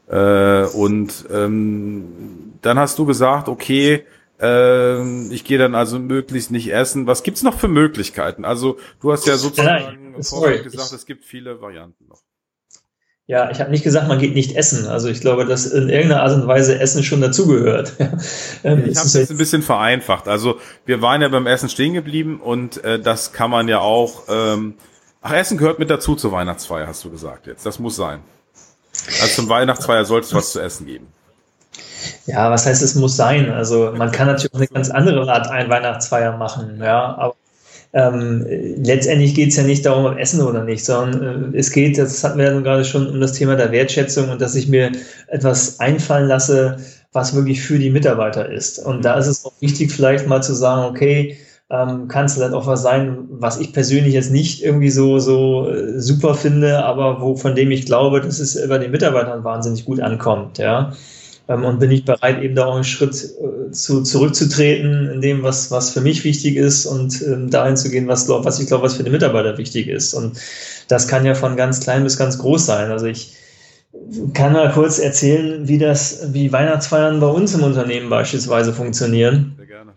äh, 0.09 0.65
und 0.67 1.25
ähm, 1.33 2.05
dann 2.63 2.79
hast 2.79 2.99
du 2.99 3.07
gesagt, 3.07 3.49
okay, 3.49 4.05
äh, 4.41 5.29
ich 5.29 5.45
gehe 5.45 5.59
dann 5.59 5.75
also 5.75 5.99
möglichst 5.99 6.51
nicht 6.51 6.73
essen. 6.73 7.07
Was 7.07 7.23
gibt's 7.23 7.43
noch 7.43 7.59
für 7.59 7.69
Möglichkeiten? 7.69 8.45
Also 8.45 8.79
du 9.01 9.13
hast 9.13 9.27
ja 9.27 9.37
sozusagen 9.37 10.15
vorher 10.23 10.63
gesagt, 10.63 10.93
es 10.93 11.07
gibt 11.07 11.25
viele 11.25 11.61
Varianten 11.61 12.07
noch. 12.07 12.21
Ja, 13.29 13.51
ich 13.51 13.61
habe 13.61 13.71
nicht 13.71 13.83
gesagt, 13.83 14.07
man 14.07 14.21
geht 14.21 14.35
nicht 14.35 14.55
essen. 14.55 14.87
Also 14.87 15.09
ich 15.09 15.21
glaube, 15.21 15.47
dass 15.47 15.67
in 15.67 15.89
irgendeiner 15.89 16.23
Art 16.23 16.33
und 16.33 16.47
Weise 16.47 16.79
Essen 16.79 17.03
schon 17.03 17.21
dazugehört. 17.21 17.95
ähm, 18.65 18.85
ich 18.87 18.97
habe 18.97 19.07
es 19.07 19.15
jetzt 19.15 19.31
ein 19.31 19.37
bisschen 19.37 19.63
vereinfacht. 19.63 20.29
Also 20.29 20.61
wir 20.85 21.03
waren 21.03 21.23
ja 21.23 21.29
beim 21.29 21.49
Essen 21.49 21.69
stehen 21.69 21.95
geblieben 21.95 22.41
und 22.41 22.85
äh, 22.85 23.01
das 23.01 23.33
kann 23.33 23.51
man 23.51 23.67
ja 23.67 23.81
auch 23.81 24.25
ähm, 24.29 24.75
Ach, 25.29 25.33
Essen 25.33 25.59
gehört 25.59 25.81
mit 25.81 25.91
dazu 25.91 26.15
zur 26.15 26.31
Weihnachtsfeier, 26.31 26.87
hast 26.87 27.03
du 27.03 27.11
gesagt 27.11 27.49
jetzt. 27.49 27.67
Das 27.67 27.81
muss 27.81 27.97
sein. 27.97 28.21
Also 29.21 29.43
zum 29.43 29.49
Weihnachtsfeier 29.49 30.05
soll 30.05 30.21
es 30.21 30.33
was 30.33 30.53
zu 30.53 30.61
essen 30.61 30.87
geben. 30.87 31.09
Ja, 32.27 32.49
was 32.49 32.65
heißt, 32.65 32.81
es 32.81 32.95
muss 32.95 33.17
sein? 33.17 33.51
Also 33.51 33.93
man 33.97 34.13
kann 34.13 34.29
natürlich 34.29 34.53
auch 34.53 34.59
eine 34.59 34.69
ganz 34.69 34.89
andere 34.91 35.29
Art 35.29 35.49
ein 35.49 35.69
Weihnachtsfeier 35.69 36.37
machen, 36.37 36.81
ja, 36.81 37.17
aber 37.19 37.35
ähm, 37.97 38.45
letztendlich 38.85 39.35
geht 39.35 39.49
es 39.49 39.57
ja 39.57 39.63
nicht 39.63 39.87
darum, 39.87 40.05
ob 40.05 40.19
Essen 40.19 40.43
oder 40.43 40.65
nicht, 40.65 40.85
sondern 40.85 41.55
äh, 41.55 41.59
es 41.59 41.71
geht, 41.71 41.97
das 41.97 42.23
hatten 42.23 42.39
wir 42.39 42.53
ja 42.53 42.61
gerade 42.61 42.85
schon, 42.85 43.09
um 43.09 43.21
das 43.23 43.33
Thema 43.33 43.57
der 43.57 43.73
Wertschätzung 43.73 44.29
und 44.29 44.43
dass 44.43 44.55
ich 44.55 44.69
mir 44.69 44.93
etwas 45.29 45.81
einfallen 45.81 46.29
lasse, 46.29 46.77
was 47.13 47.35
wirklich 47.35 47.63
für 47.63 47.79
die 47.79 47.89
Mitarbeiter 47.89 48.53
ist. 48.53 48.79
Und 48.79 49.07
da 49.07 49.17
ist 49.17 49.29
es 49.29 49.47
auch 49.47 49.55
wichtig, 49.61 49.91
vielleicht 49.91 50.27
mal 50.27 50.43
zu 50.43 50.53
sagen, 50.53 50.91
okay, 50.91 51.39
ähm, 51.71 52.07
kann 52.09 52.27
es 52.27 52.35
vielleicht 52.35 52.53
auch 52.53 52.67
was 52.67 52.83
sein, 52.83 53.25
was 53.31 53.59
ich 53.59 53.73
persönlich 53.73 54.13
jetzt 54.13 54.31
nicht 54.31 54.63
irgendwie 54.63 54.91
so, 54.91 55.19
so 55.19 55.71
äh, 55.71 55.99
super 55.99 56.35
finde, 56.35 56.85
aber 56.85 57.23
wo, 57.23 57.35
von 57.35 57.55
dem 57.55 57.71
ich 57.71 57.87
glaube, 57.87 58.21
dass 58.21 58.41
es 58.41 58.69
bei 58.69 58.77
den 58.77 58.91
Mitarbeitern 58.91 59.43
wahnsinnig 59.43 59.87
gut 59.87 60.01
ankommt, 60.01 60.59
ja. 60.59 60.93
Ähm, 61.49 61.65
und 61.65 61.79
bin 61.79 61.91
ich 61.91 62.05
bereit, 62.05 62.43
eben 62.43 62.55
da 62.55 62.67
auch 62.67 62.75
einen 62.75 62.85
Schritt 62.85 63.15
äh, 63.15 63.71
zu, 63.71 64.03
zurückzutreten 64.03 65.11
in 65.11 65.21
dem, 65.21 65.43
was, 65.43 65.71
was 65.71 65.91
für 65.91 66.01
mich 66.01 66.25
wichtig 66.25 66.57
ist 66.57 66.87
und 66.87 67.23
ähm, 67.23 67.51
dahin 67.51 67.77
zu 67.77 67.91
gehen, 67.91 68.09
was, 68.09 68.29
was 68.29 68.59
ich 68.59 68.67
glaube, 68.67 68.85
was 68.85 68.95
für 68.95 69.05
den 69.05 69.13
Mitarbeiter 69.13 69.57
wichtig 69.59 69.89
ist. 69.89 70.15
Und 70.15 70.39
das 70.89 71.07
kann 71.07 71.25
ja 71.25 71.35
von 71.35 71.57
ganz 71.57 71.81
klein 71.81 72.03
bis 72.03 72.17
ganz 72.17 72.39
groß 72.39 72.67
sein. 72.67 72.91
Also 72.91 73.07
ich 73.07 73.35
kann 74.35 74.53
mal 74.53 74.73
kurz 74.73 74.99
erzählen, 74.99 75.69
wie 75.69 75.79
das, 75.79 76.33
wie 76.33 76.53
Weihnachtsfeiern 76.53 77.21
bei 77.21 77.29
uns 77.29 77.55
im 77.55 77.63
Unternehmen 77.63 78.11
beispielsweise 78.11 78.73
funktionieren. 78.73 79.55
Sehr 79.57 79.67
gerne. 79.67 79.93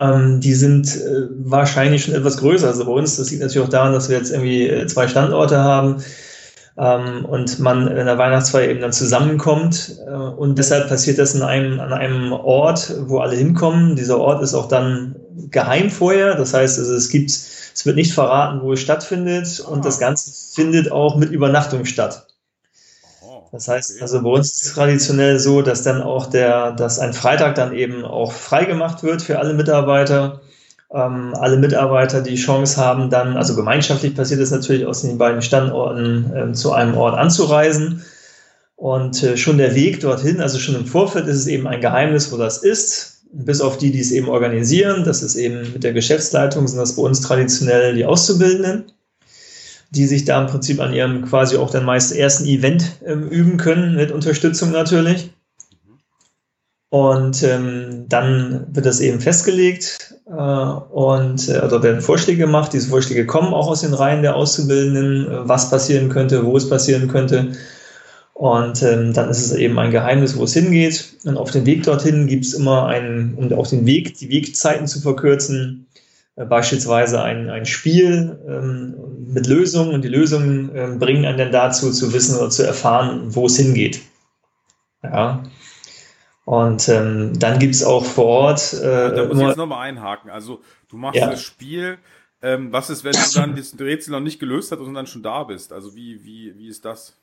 Ähm, 0.00 0.40
die 0.40 0.54
sind 0.54 0.96
äh, 0.96 1.28
wahrscheinlich 1.44 2.04
schon 2.04 2.14
etwas 2.14 2.38
größer. 2.38 2.66
Also 2.66 2.86
bei 2.86 2.92
uns, 2.92 3.16
das 3.16 3.30
liegt 3.30 3.42
natürlich 3.42 3.66
auch 3.66 3.70
daran, 3.70 3.92
dass 3.92 4.08
wir 4.08 4.16
jetzt 4.16 4.30
irgendwie 4.30 4.68
äh, 4.68 4.86
zwei 4.86 5.08
Standorte 5.08 5.58
haben 5.58 6.02
ähm, 6.78 7.24
und 7.24 7.58
man 7.58 7.88
in 7.88 8.06
der 8.06 8.18
Weihnachtsfeier 8.18 8.68
eben 8.68 8.80
dann 8.80 8.92
zusammenkommt. 8.92 9.98
Äh, 10.06 10.10
und 10.10 10.58
deshalb 10.58 10.88
passiert 10.88 11.18
das 11.18 11.34
in 11.34 11.42
einem, 11.42 11.80
an 11.80 11.92
einem 11.92 12.32
Ort, 12.32 12.94
wo 13.06 13.18
alle 13.18 13.36
hinkommen. 13.36 13.96
Dieser 13.96 14.18
Ort 14.18 14.42
ist 14.42 14.54
auch 14.54 14.68
dann 14.68 15.16
geheim 15.50 15.90
vorher. 15.90 16.34
Das 16.34 16.54
heißt, 16.54 16.78
also 16.78 16.94
es 16.94 17.08
gibt, 17.08 17.30
es 17.30 17.86
wird 17.86 17.96
nicht 17.96 18.12
verraten, 18.12 18.60
wo 18.62 18.72
es 18.72 18.80
stattfindet 18.80 19.60
und 19.60 19.84
das 19.84 19.98
Ganze 19.98 20.30
findet 20.54 20.92
auch 20.92 21.16
mit 21.16 21.30
Übernachtung 21.30 21.84
statt. 21.84 22.26
Das 23.52 23.68
heißt, 23.68 24.02
also 24.02 24.22
bei 24.22 24.30
uns 24.30 24.52
ist 24.52 24.66
es 24.66 24.74
traditionell 24.74 25.38
so, 25.38 25.62
dass 25.62 25.82
dann 25.82 26.02
auch 26.02 26.26
der, 26.26 26.72
dass 26.72 26.98
ein 26.98 27.14
Freitag 27.14 27.54
dann 27.54 27.72
eben 27.72 28.04
auch 28.04 28.32
freigemacht 28.32 29.02
wird 29.02 29.22
für 29.22 29.38
alle 29.38 29.54
Mitarbeiter 29.54 30.40
ähm, 30.92 31.34
alle 31.34 31.56
Mitarbeiter 31.56 32.20
die 32.20 32.36
Chance 32.36 32.76
haben, 32.76 33.10
dann, 33.10 33.36
also 33.36 33.56
gemeinschaftlich 33.56 34.14
passiert 34.14 34.40
es 34.40 34.50
natürlich 34.50 34.86
aus 34.86 35.02
den 35.02 35.18
beiden 35.18 35.42
Standorten 35.42 36.32
äh, 36.34 36.52
zu 36.52 36.72
einem 36.72 36.96
Ort 36.96 37.18
anzureisen. 37.18 38.04
Und 38.76 39.22
äh, 39.22 39.36
schon 39.36 39.58
der 39.58 39.74
Weg 39.74 40.00
dorthin, 40.00 40.40
also 40.40 40.58
schon 40.58 40.76
im 40.76 40.86
Vorfeld 40.86 41.26
ist 41.26 41.38
es 41.38 41.46
eben 41.46 41.66
ein 41.66 41.80
Geheimnis, 41.80 42.30
wo 42.30 42.36
das 42.36 42.58
ist. 42.58 43.22
Bis 43.32 43.60
auf 43.60 43.78
die, 43.78 43.90
die 43.90 44.00
es 44.00 44.12
eben 44.12 44.28
organisieren, 44.28 45.02
das 45.04 45.22
ist 45.22 45.34
eben 45.34 45.72
mit 45.72 45.82
der 45.82 45.92
Geschäftsleitung, 45.92 46.68
sind 46.68 46.78
das 46.78 46.94
bei 46.94 47.02
uns 47.02 47.20
traditionell 47.20 47.94
die 47.94 48.04
Auszubildenden, 48.04 48.84
die 49.90 50.06
sich 50.06 50.24
da 50.24 50.40
im 50.40 50.46
Prinzip 50.46 50.80
an 50.80 50.94
ihrem 50.94 51.24
quasi 51.24 51.56
auch 51.56 51.70
dann 51.70 51.84
meist 51.84 52.14
ersten 52.14 52.44
Event 52.46 52.92
ähm, 53.04 53.28
üben 53.28 53.56
können, 53.56 53.96
mit 53.96 54.12
Unterstützung 54.12 54.70
natürlich. 54.70 55.30
Und 56.88 57.42
ähm, 57.42 58.06
dann 58.08 58.66
wird 58.70 58.86
das 58.86 59.00
eben 59.00 59.20
festgelegt 59.20 60.14
äh, 60.26 60.30
und 60.30 61.48
äh, 61.48 61.56
also 61.56 61.82
werden 61.82 62.00
Vorschläge 62.00 62.38
gemacht. 62.38 62.72
Diese 62.72 62.90
Vorschläge 62.90 63.26
kommen 63.26 63.52
auch 63.52 63.68
aus 63.68 63.80
den 63.80 63.92
Reihen 63.92 64.22
der 64.22 64.36
Auszubildenden, 64.36 65.26
äh, 65.26 65.48
was 65.48 65.68
passieren 65.68 66.08
könnte, 66.08 66.44
wo 66.46 66.56
es 66.56 66.68
passieren 66.68 67.08
könnte. 67.08 67.52
Und 68.34 68.82
ähm, 68.82 69.14
dann 69.14 69.30
ist 69.30 69.40
es 69.40 69.52
eben 69.52 69.78
ein 69.78 69.90
Geheimnis, 69.90 70.36
wo 70.36 70.44
es 70.44 70.52
hingeht. 70.52 71.16
Und 71.24 71.38
auf 71.38 71.50
dem 71.50 71.66
Weg 71.66 71.82
dorthin 71.84 72.26
gibt 72.26 72.44
es 72.44 72.54
immer 72.54 72.86
einen, 72.86 73.34
um 73.34 73.52
auch 73.54 73.66
den 73.66 73.86
Weg, 73.86 74.18
die 74.18 74.28
Wegzeiten 74.28 74.86
zu 74.86 75.00
verkürzen, 75.00 75.86
äh, 76.36 76.44
beispielsweise 76.44 77.22
ein, 77.22 77.50
ein 77.50 77.66
Spiel 77.66 78.38
ähm, 78.46 78.94
mit 79.26 79.46
Lösungen. 79.48 79.92
Und 79.92 80.02
die 80.02 80.08
Lösungen 80.08 80.70
äh, 80.74 80.86
bringen 80.98 81.24
einen 81.24 81.38
dann 81.38 81.50
dazu, 81.50 81.90
zu 81.90 82.12
wissen 82.12 82.38
oder 82.38 82.50
zu 82.50 82.62
erfahren, 82.64 83.34
wo 83.34 83.46
es 83.46 83.56
hingeht. 83.56 84.02
Ja. 85.02 85.42
Und 86.46 86.88
ähm, 86.88 87.36
dann 87.40 87.58
gibt's 87.58 87.82
auch 87.82 88.04
vor 88.04 88.26
Ort. 88.26 88.72
Äh, 88.72 89.16
da 89.16 89.24
muss 89.24 89.36
ich 89.36 89.46
jetzt 89.48 89.56
nochmal 89.56 89.88
einhaken. 89.88 90.30
Also 90.30 90.60
du 90.88 90.96
machst 90.96 91.18
ja. 91.18 91.28
das 91.28 91.42
Spiel. 91.42 91.98
Ähm, 92.40 92.72
was 92.72 92.88
ist, 92.88 93.02
wenn 93.02 93.12
du 93.12 93.18
dann 93.34 93.56
das 93.56 93.74
Rätsel 93.80 94.12
noch 94.12 94.20
nicht 94.20 94.38
gelöst 94.38 94.70
hast 94.70 94.78
und 94.78 94.94
dann 94.94 95.08
schon 95.08 95.24
da 95.24 95.42
bist? 95.42 95.72
Also 95.72 95.96
wie, 95.96 96.24
wie, 96.24 96.56
wie 96.56 96.68
ist 96.68 96.84
das? 96.84 97.16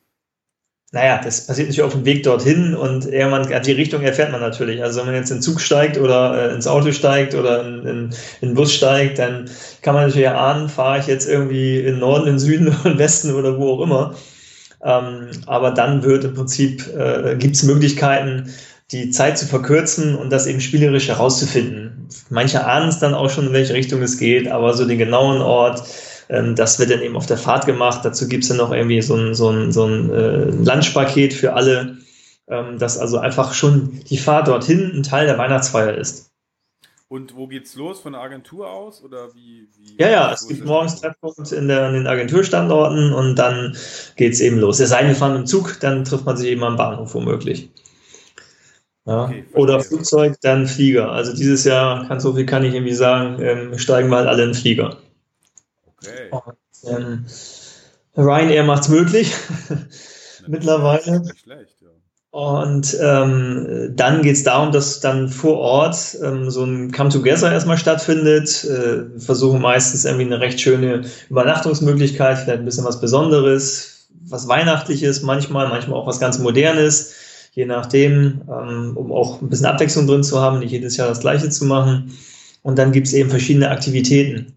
Naja, 0.91 1.21
das 1.23 1.47
passiert 1.47 1.69
natürlich 1.69 1.83
auf 1.83 1.93
dem 1.93 2.03
Weg 2.03 2.23
dorthin 2.23 2.75
und 2.75 3.05
irgendwann, 3.05 3.63
die 3.63 3.71
Richtung 3.71 4.01
erfährt 4.01 4.33
man 4.33 4.41
natürlich. 4.41 4.83
Also 4.83 4.99
wenn 4.99 5.05
man 5.05 5.15
jetzt 5.15 5.31
in 5.31 5.37
den 5.37 5.41
Zug 5.41 5.61
steigt 5.61 5.97
oder 5.97 6.49
äh, 6.49 6.53
ins 6.53 6.67
Auto 6.67 6.91
steigt 6.91 7.33
oder 7.33 7.65
in, 7.65 7.87
in, 7.87 8.15
in, 8.41 8.49
den 8.49 8.55
Bus 8.55 8.73
steigt, 8.73 9.19
dann 9.19 9.49
kann 9.81 9.95
man 9.95 10.07
natürlich 10.07 10.27
ahnen, 10.27 10.67
fahre 10.67 10.99
ich 10.99 11.07
jetzt 11.07 11.29
irgendwie 11.29 11.79
in 11.79 11.99
Norden, 11.99 12.27
in 12.27 12.39
Süden 12.39 12.67
oder 12.81 12.91
in 12.91 12.99
Westen 12.99 13.33
oder 13.33 13.57
wo 13.57 13.71
auch 13.71 13.81
immer. 13.81 14.15
Ähm, 14.83 15.29
aber 15.45 15.71
dann 15.71 16.03
wird 16.03 16.25
im 16.25 16.33
Prinzip, 16.33 16.85
äh, 16.93 17.37
gibt 17.39 17.55
es 17.55 17.63
Möglichkeiten, 17.63 18.53
die 18.91 19.09
Zeit 19.09 19.37
zu 19.37 19.45
verkürzen 19.45 20.15
und 20.15 20.29
das 20.31 20.47
eben 20.47 20.61
spielerisch 20.61 21.07
herauszufinden. 21.07 22.07
Manche 22.29 22.65
ahnen 22.65 22.89
es 22.89 22.99
dann 22.99 23.13
auch 23.13 23.29
schon, 23.29 23.47
in 23.47 23.53
welche 23.53 23.73
Richtung 23.73 24.01
es 24.01 24.17
geht, 24.17 24.47
aber 24.47 24.73
so 24.73 24.85
den 24.85 24.97
genauen 24.97 25.41
Ort, 25.41 25.83
ähm, 26.29 26.55
das 26.55 26.79
wird 26.79 26.91
dann 26.91 27.01
eben 27.01 27.15
auf 27.15 27.25
der 27.25 27.37
Fahrt 27.37 27.65
gemacht. 27.65 28.01
Dazu 28.03 28.27
gibt 28.27 28.43
es 28.43 28.49
dann 28.49 28.57
noch 28.57 28.71
irgendwie 28.71 29.01
so 29.01 29.15
ein, 29.15 29.33
so 29.33 29.49
ein, 29.49 29.71
so 29.71 29.85
ein 29.85 30.11
äh, 30.11 30.45
Lunchpaket 30.45 31.33
für 31.33 31.53
alle, 31.53 31.97
ähm, 32.47 32.77
dass 32.77 32.97
also 32.97 33.17
einfach 33.17 33.53
schon 33.53 34.01
die 34.09 34.17
Fahrt 34.17 34.47
dorthin 34.47 34.91
ein 34.93 35.03
Teil 35.03 35.25
der 35.25 35.37
Weihnachtsfeier 35.37 35.95
ist. 35.95 36.29
Und 37.13 37.35
wo 37.35 37.45
geht's 37.45 37.75
los? 37.75 37.99
Von 37.99 38.13
der 38.13 38.21
Agentur 38.21 38.71
aus? 38.71 39.03
Oder 39.03 39.35
wie, 39.35 39.67
wie 39.77 39.95
ja, 39.99 40.09
ja, 40.09 40.33
es 40.33 40.47
gibt 40.47 40.65
morgens 40.65 40.99
Treffpunkt 40.99 41.51
in, 41.51 41.67
der, 41.67 41.89
in 41.89 41.93
den 41.93 42.07
Agenturstandorten 42.07 43.13
und 43.13 43.35
dann 43.35 43.77
geht's 44.15 44.39
eben 44.39 44.57
los. 44.57 44.79
Es 44.79 44.89
sei 44.89 45.01
denn, 45.01 45.09
wir 45.09 45.15
fahren 45.15 45.35
im 45.35 45.45
Zug, 45.45 45.79
dann 45.79 46.05
trifft 46.05 46.25
man 46.25 46.37
sich 46.37 46.49
eben 46.49 46.63
am 46.63 46.75
Bahnhof 46.75 47.13
womöglich. 47.13 47.69
Ja. 49.05 49.25
Okay, 49.25 49.45
Oder 49.53 49.81
Flugzeug, 49.81 50.37
dann 50.41 50.67
Flieger. 50.67 51.11
Also 51.11 51.33
dieses 51.33 51.65
Jahr, 51.65 52.07
kann 52.07 52.19
so 52.19 52.33
viel 52.33 52.45
kann 52.45 52.63
ich 52.63 52.73
irgendwie 52.73 52.93
sagen, 52.93 53.41
ähm, 53.41 53.77
steigen 53.77 54.09
wir 54.09 54.17
halt 54.17 54.27
alle 54.27 54.43
in 54.43 54.49
den 54.49 54.55
Flieger. 54.55 54.97
Okay. 55.85 56.29
Und, 56.31 56.89
ähm, 56.89 57.25
Ryanair 58.15 58.63
macht 58.63 58.83
es 58.83 58.89
möglich. 58.89 59.33
Mittlerweile. 60.47 61.19
Nicht 61.19 61.39
schlecht, 61.39 61.81
ja. 61.81 61.89
Und 62.31 62.97
ähm, 62.99 63.91
dann 63.95 64.23
geht 64.23 64.37
es 64.37 64.43
darum, 64.43 64.71
dass 64.71 64.99
dann 64.99 65.29
vor 65.29 65.59
Ort 65.59 66.17
ähm, 66.23 66.49
so 66.49 66.63
ein 66.63 66.91
Come-Together 66.91 67.51
erstmal 67.51 67.77
stattfindet. 67.77 68.63
Äh, 68.63 69.19
versuchen 69.19 69.61
meistens 69.61 70.05
irgendwie 70.05 70.25
eine 70.25 70.39
recht 70.39 70.59
schöne 70.59 71.03
Übernachtungsmöglichkeit, 71.29 72.39
vielleicht 72.39 72.59
ein 72.59 72.65
bisschen 72.65 72.85
was 72.85 72.99
Besonderes, 72.99 74.07
was 74.27 74.47
Weihnachtliches, 74.47 75.21
manchmal, 75.21 75.67
manchmal 75.69 75.99
auch 75.99 76.07
was 76.07 76.19
ganz 76.19 76.39
Modernes 76.39 77.13
je 77.53 77.65
nachdem, 77.65 78.41
ähm, 78.49 78.97
um 78.97 79.11
auch 79.11 79.41
ein 79.41 79.49
bisschen 79.49 79.67
Abwechslung 79.67 80.07
drin 80.07 80.23
zu 80.23 80.39
haben, 80.39 80.59
nicht 80.59 80.71
jedes 80.71 80.97
Jahr 80.97 81.07
das 81.07 81.19
Gleiche 81.19 81.49
zu 81.49 81.65
machen. 81.65 82.11
Und 82.63 82.79
dann 82.79 82.91
gibt 82.91 83.07
es 83.07 83.13
eben 83.13 83.29
verschiedene 83.29 83.69
Aktivitäten, 83.69 84.53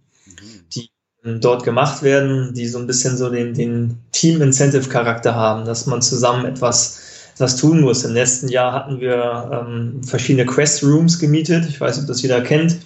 die 0.72 0.88
ähm, 1.24 1.40
dort 1.40 1.64
gemacht 1.64 2.02
werden, 2.02 2.54
die 2.54 2.66
so 2.66 2.78
ein 2.78 2.86
bisschen 2.86 3.16
so 3.16 3.28
den, 3.28 3.52
den 3.52 3.98
Team-Incentive-Charakter 4.12 5.34
haben, 5.34 5.66
dass 5.66 5.86
man 5.86 6.00
zusammen 6.00 6.46
etwas, 6.46 7.30
etwas 7.34 7.56
tun 7.56 7.82
muss. 7.82 8.04
Im 8.04 8.14
letzten 8.14 8.48
Jahr 8.48 8.72
hatten 8.72 9.00
wir 9.00 9.50
ähm, 9.52 10.02
verschiedene 10.02 10.46
Quest-Rooms 10.46 11.18
gemietet. 11.18 11.66
Ich 11.68 11.80
weiß 11.80 11.96
nicht, 11.96 12.04
ob 12.04 12.08
das 12.08 12.22
jeder 12.22 12.40
kennt. 12.40 12.78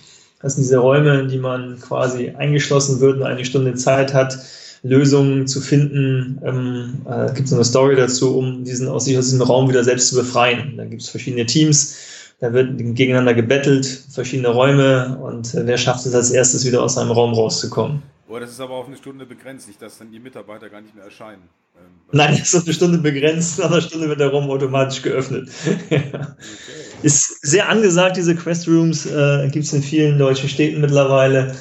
Das 0.43 0.55
sind 0.55 0.63
diese 0.63 0.79
Räume, 0.79 1.21
in 1.21 1.29
die 1.29 1.39
man 1.39 1.79
quasi 1.79 2.31
eingeschlossen 2.31 2.99
wird 3.01 3.19
und 3.19 3.25
eine 3.25 3.45
Stunde 3.45 3.75
Zeit 3.75 4.13
hat, 4.13 4.39
Lösungen 4.83 5.47
zu 5.47 5.61
finden. 5.61 6.41
Ähm, 6.45 7.03
äh, 7.09 7.33
gibt 7.35 7.49
es 7.49 7.53
eine 7.53 7.65
Story 7.65 7.97
dazu, 7.97 8.37
um 8.37 8.65
diesen 8.65 8.89
aus 8.89 9.05
sich 9.05 9.19
aus 9.19 9.27
diesem 9.27 9.43
Raum 9.43 9.69
wieder 9.69 9.85
selbst 9.85 10.09
zu 10.09 10.17
befreien. 10.17 10.77
Da 10.77 10.85
gibt 10.85 11.03
es 11.03 11.09
verschiedene 11.09 11.47
Teams, 11.47 11.97
da 12.41 12.53
wird 12.53 12.79
gegeneinander 12.79 13.35
gebettelt, 13.35 13.87
verschiedene 14.11 14.49
Räume 14.49 15.19
und 15.19 15.55
äh, 15.55 15.67
wer 15.67 15.77
schafft 15.77 16.07
es 16.07 16.15
als 16.15 16.31
erstes 16.31 16.65
wieder 16.65 16.83
aus 16.83 16.95
seinem 16.95 17.11
Raum 17.11 17.35
rauszukommen. 17.35 18.03
Boah, 18.27 18.41
das 18.41 18.51
ist 18.53 18.61
aber 18.61 18.75
auf 18.75 18.87
eine 18.87 18.97
Stunde 18.97 19.27
begrenzt, 19.27 19.67
nicht, 19.67 19.83
dass 19.83 19.99
dann 19.99 20.13
die 20.13 20.21
Mitarbeiter 20.21 20.71
gar 20.71 20.81
nicht 20.81 20.95
mehr 20.95 21.05
erscheinen. 21.05 21.43
Ähm, 21.77 21.83
Nein, 22.13 22.37
das 22.39 22.49
ist 22.49 22.55
auf 22.55 22.65
eine 22.65 22.75
Stunde 22.75 22.99
begrenzt, 22.99 23.59
nach 23.59 23.71
einer 23.71 23.81
Stunde 23.81 24.09
wird 24.09 24.21
der 24.21 24.29
Raum 24.29 24.49
automatisch 24.49 25.03
geöffnet. 25.03 25.51
okay. 25.67 26.03
Ist 27.03 27.41
sehr 27.41 27.69
angesagt, 27.69 28.19
diese 28.19 28.35
Quest 28.35 28.69
Rooms, 28.69 29.07
äh, 29.07 29.49
gibt 29.51 29.65
es 29.65 29.73
in 29.73 29.83
vielen 29.83 30.19
deutschen 30.19 30.49
Städten 30.49 30.83
mittlerweile. 30.83 31.55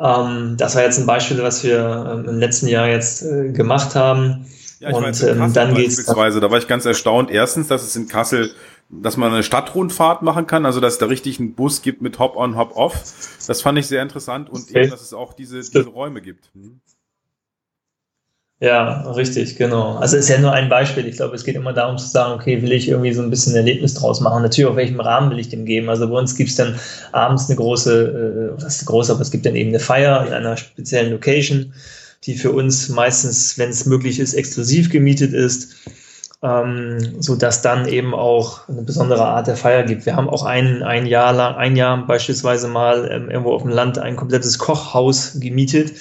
Ähm, 0.00 0.56
das 0.58 0.74
war 0.74 0.82
jetzt 0.82 0.98
ein 0.98 1.06
Beispiel, 1.06 1.42
was 1.42 1.62
wir 1.64 2.12
ähm, 2.12 2.28
im 2.28 2.38
letzten 2.38 2.68
Jahr 2.68 2.88
jetzt 2.88 3.22
äh, 3.22 3.50
gemacht 3.50 3.94
haben. 3.94 4.46
Ja, 4.78 4.90
ich 4.90 4.94
und 4.94 5.04
weiß, 5.04 5.22
ähm, 5.22 5.52
dann 5.54 5.74
geht's 5.74 5.96
beispielsweise, 5.96 6.40
da 6.40 6.50
war 6.50 6.58
ich 6.58 6.68
ganz 6.68 6.84
erstaunt. 6.84 7.30
Erstens, 7.30 7.68
dass 7.68 7.82
es 7.82 7.96
in 7.96 8.08
Kassel, 8.08 8.50
dass 8.90 9.16
man 9.16 9.32
eine 9.32 9.42
Stadtrundfahrt 9.42 10.22
machen 10.22 10.46
kann, 10.46 10.66
also 10.66 10.80
dass 10.80 10.94
es 10.94 10.98
da 10.98 11.06
richtig 11.06 11.40
einen 11.40 11.54
Bus 11.54 11.80
gibt 11.80 12.02
mit 12.02 12.18
Hop-on, 12.18 12.56
Hop-off. 12.56 13.04
Das 13.46 13.62
fand 13.62 13.78
ich 13.78 13.86
sehr 13.86 14.02
interessant 14.02 14.50
und 14.50 14.68
okay. 14.68 14.82
eben, 14.82 14.90
dass 14.90 15.00
es 15.00 15.14
auch 15.14 15.32
diese, 15.32 15.60
diese 15.60 15.86
Räume 15.86 16.20
gibt. 16.20 16.50
Mhm. 16.54 16.80
Ja, 18.58 19.02
richtig, 19.10 19.56
genau. 19.56 19.96
Also 19.96 20.16
ist 20.16 20.30
ja 20.30 20.38
nur 20.38 20.52
ein 20.52 20.70
Beispiel. 20.70 21.06
Ich 21.06 21.16
glaube, 21.16 21.34
es 21.36 21.44
geht 21.44 21.56
immer 21.56 21.74
darum 21.74 21.98
zu 21.98 22.06
sagen, 22.06 22.32
okay, 22.32 22.62
will 22.62 22.72
ich 22.72 22.88
irgendwie 22.88 23.12
so 23.12 23.20
ein 23.20 23.28
bisschen 23.28 23.52
ein 23.52 23.56
Erlebnis 23.56 23.92
draus 23.92 24.22
machen? 24.22 24.42
Natürlich, 24.42 24.70
auf 24.70 24.76
welchem 24.76 24.98
Rahmen 24.98 25.30
will 25.30 25.38
ich 25.38 25.50
dem 25.50 25.66
geben? 25.66 25.90
Also 25.90 26.08
bei 26.08 26.18
uns 26.18 26.34
gibt 26.36 26.48
es 26.48 26.56
dann 26.56 26.78
abends 27.12 27.50
eine 27.50 27.56
große, 27.56 28.54
äh, 28.56 28.62
was 28.62 28.76
ist 28.76 28.86
groß, 28.86 29.10
aber 29.10 29.20
es 29.20 29.30
gibt 29.30 29.44
dann 29.44 29.56
eben 29.56 29.68
eine 29.70 29.78
Feier 29.78 30.26
in 30.26 30.32
einer 30.32 30.56
speziellen 30.56 31.12
Location, 31.12 31.74
die 32.24 32.34
für 32.34 32.50
uns 32.50 32.88
meistens, 32.88 33.58
wenn 33.58 33.68
es 33.68 33.84
möglich 33.84 34.18
ist, 34.18 34.32
exklusiv 34.32 34.90
gemietet 34.90 35.34
ist, 35.34 35.76
ähm, 36.42 37.20
so 37.20 37.36
dann 37.36 37.86
eben 37.86 38.14
auch 38.14 38.66
eine 38.70 38.80
besondere 38.82 39.26
Art 39.26 39.48
der 39.48 39.56
Feier 39.56 39.82
gibt. 39.82 40.06
Wir 40.06 40.16
haben 40.16 40.30
auch 40.30 40.44
ein, 40.44 40.82
ein 40.82 41.04
Jahr 41.04 41.34
lang, 41.34 41.56
ein 41.56 41.76
Jahr 41.76 42.06
beispielsweise 42.06 42.68
mal 42.68 43.06
ähm, 43.12 43.28
irgendwo 43.28 43.52
auf 43.52 43.62
dem 43.62 43.70
Land 43.70 43.98
ein 43.98 44.16
komplettes 44.16 44.56
Kochhaus 44.56 45.38
gemietet 45.40 45.92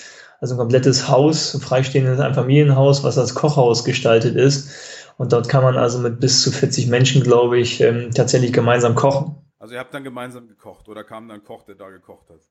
also 0.42 0.56
ein 0.56 0.58
komplettes 0.58 1.08
Haus, 1.08 1.54
ein 1.54 1.62
freistehendes 1.62 2.20
Einfamilienhaus, 2.20 3.04
was 3.04 3.18
als 3.18 3.36
Kochhaus 3.36 3.84
gestaltet 3.86 4.36
ist. 4.36 4.70
Und 5.18 5.32
dort 5.32 5.48
kann 5.48 5.64
man 5.64 5.78
also 5.78 6.00
mit 6.00 6.20
bis 6.20 6.42
zu 6.42 6.52
40 6.52 6.88
Menschen, 6.88 7.24
glaube 7.24 7.60
ich, 7.60 7.80
ähm, 7.82 8.12
tatsächlich 8.14 8.52
gemeinsam 8.52 8.96
kochen. 8.96 9.36
Also 9.60 9.74
ihr 9.74 9.80
habt 9.80 9.94
dann 9.94 10.04
gemeinsam 10.04 10.48
gekocht 10.48 10.90
oder 10.90 11.04
kam 11.04 11.28
dann 11.28 11.40
ein 11.40 11.44
Koch, 11.44 11.64
der 11.64 11.76
da 11.76 11.90
gekocht 11.90 12.30
hat? 12.30 12.42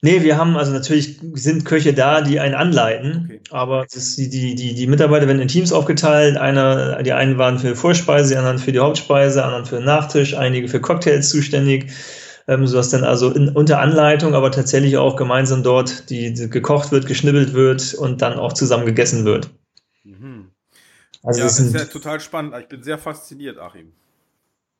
Nee, 0.00 0.22
wir 0.22 0.38
haben 0.38 0.56
also 0.56 0.70
natürlich 0.70 1.18
sind 1.34 1.64
Köche 1.64 1.92
da, 1.92 2.20
die 2.20 2.38
einen 2.38 2.54
anleiten, 2.54 3.24
okay. 3.24 3.40
aber 3.50 3.84
die, 3.92 4.30
die, 4.30 4.54
die, 4.54 4.74
die 4.74 4.86
Mitarbeiter 4.86 5.26
werden 5.26 5.42
in 5.42 5.48
Teams 5.48 5.72
aufgeteilt. 5.72 6.36
Einer, 6.36 7.02
die 7.02 7.12
einen 7.12 7.36
waren 7.36 7.58
für 7.58 7.74
Vorspeise, 7.74 8.30
die 8.30 8.36
anderen 8.36 8.60
für 8.60 8.70
die 8.70 8.78
Hauptspeise, 8.78 9.44
anderen 9.44 9.66
für 9.66 9.76
den 9.76 9.86
Nachtisch, 9.86 10.36
einige 10.36 10.68
für 10.68 10.80
Cocktails 10.80 11.28
zuständig 11.28 11.90
ähm, 12.48 12.66
sodass 12.66 12.88
dann 12.90 13.04
also 13.04 13.30
in, 13.30 13.50
unter 13.50 13.80
Anleitung, 13.80 14.34
aber 14.34 14.50
tatsächlich 14.50 14.96
auch 14.96 15.16
gemeinsam 15.16 15.62
dort 15.62 16.08
die, 16.10 16.32
die, 16.32 16.48
gekocht 16.48 16.90
wird, 16.90 17.06
geschnibbelt 17.06 17.52
wird 17.52 17.94
und 17.94 18.22
dann 18.22 18.38
auch 18.38 18.54
zusammen 18.54 18.86
gegessen 18.86 19.24
wird. 19.26 19.50
Mhm. 20.02 20.50
Also 21.22 21.40
ja, 21.40 21.46
das 21.46 21.60
ist 21.60 21.74
ja 21.74 21.84
total 21.84 22.20
spannend. 22.20 22.54
Ich 22.58 22.68
bin 22.68 22.82
sehr 22.82 22.98
fasziniert, 22.98 23.58
Achim. 23.58 23.92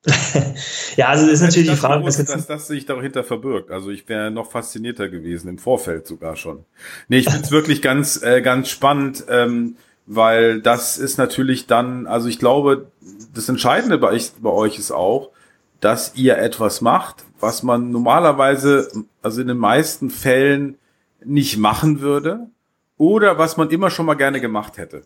ja, 0.96 1.08
also 1.08 1.24
das 1.24 1.34
ist 1.34 1.42
natürlich 1.42 1.70
die 1.70 1.76
Frage, 1.76 2.00
gewusst, 2.00 2.26
dass 2.28 2.46
das 2.46 2.68
sich 2.68 2.86
dahinter 2.86 3.24
verbirgt. 3.24 3.70
Also 3.70 3.90
ich 3.90 4.08
wäre 4.08 4.30
noch 4.30 4.50
faszinierter 4.50 5.08
gewesen, 5.08 5.48
im 5.48 5.58
Vorfeld 5.58 6.06
sogar 6.06 6.36
schon. 6.36 6.64
Nee, 7.08 7.18
ich 7.18 7.28
finde 7.28 7.44
es 7.44 7.50
wirklich 7.50 7.82
ganz, 7.82 8.22
äh, 8.22 8.40
ganz 8.40 8.70
spannend, 8.70 9.24
ähm, 9.28 9.76
weil 10.06 10.62
das 10.62 10.96
ist 10.96 11.18
natürlich 11.18 11.66
dann, 11.66 12.06
also 12.06 12.28
ich 12.28 12.38
glaube, 12.38 12.90
das 13.34 13.48
Entscheidende 13.48 13.98
bei, 13.98 14.14
ich, 14.14 14.32
bei 14.40 14.50
euch 14.50 14.78
ist 14.78 14.92
auch, 14.92 15.32
dass 15.80 16.14
ihr 16.14 16.38
etwas 16.38 16.80
macht, 16.80 17.24
was 17.40 17.62
man 17.62 17.90
normalerweise, 17.90 18.88
also 19.22 19.40
in 19.40 19.48
den 19.48 19.58
meisten 19.58 20.10
Fällen 20.10 20.76
nicht 21.24 21.56
machen 21.58 22.00
würde 22.00 22.48
oder 22.96 23.38
was 23.38 23.56
man 23.56 23.70
immer 23.70 23.90
schon 23.90 24.06
mal 24.06 24.14
gerne 24.14 24.40
gemacht 24.40 24.78
hätte. 24.78 25.02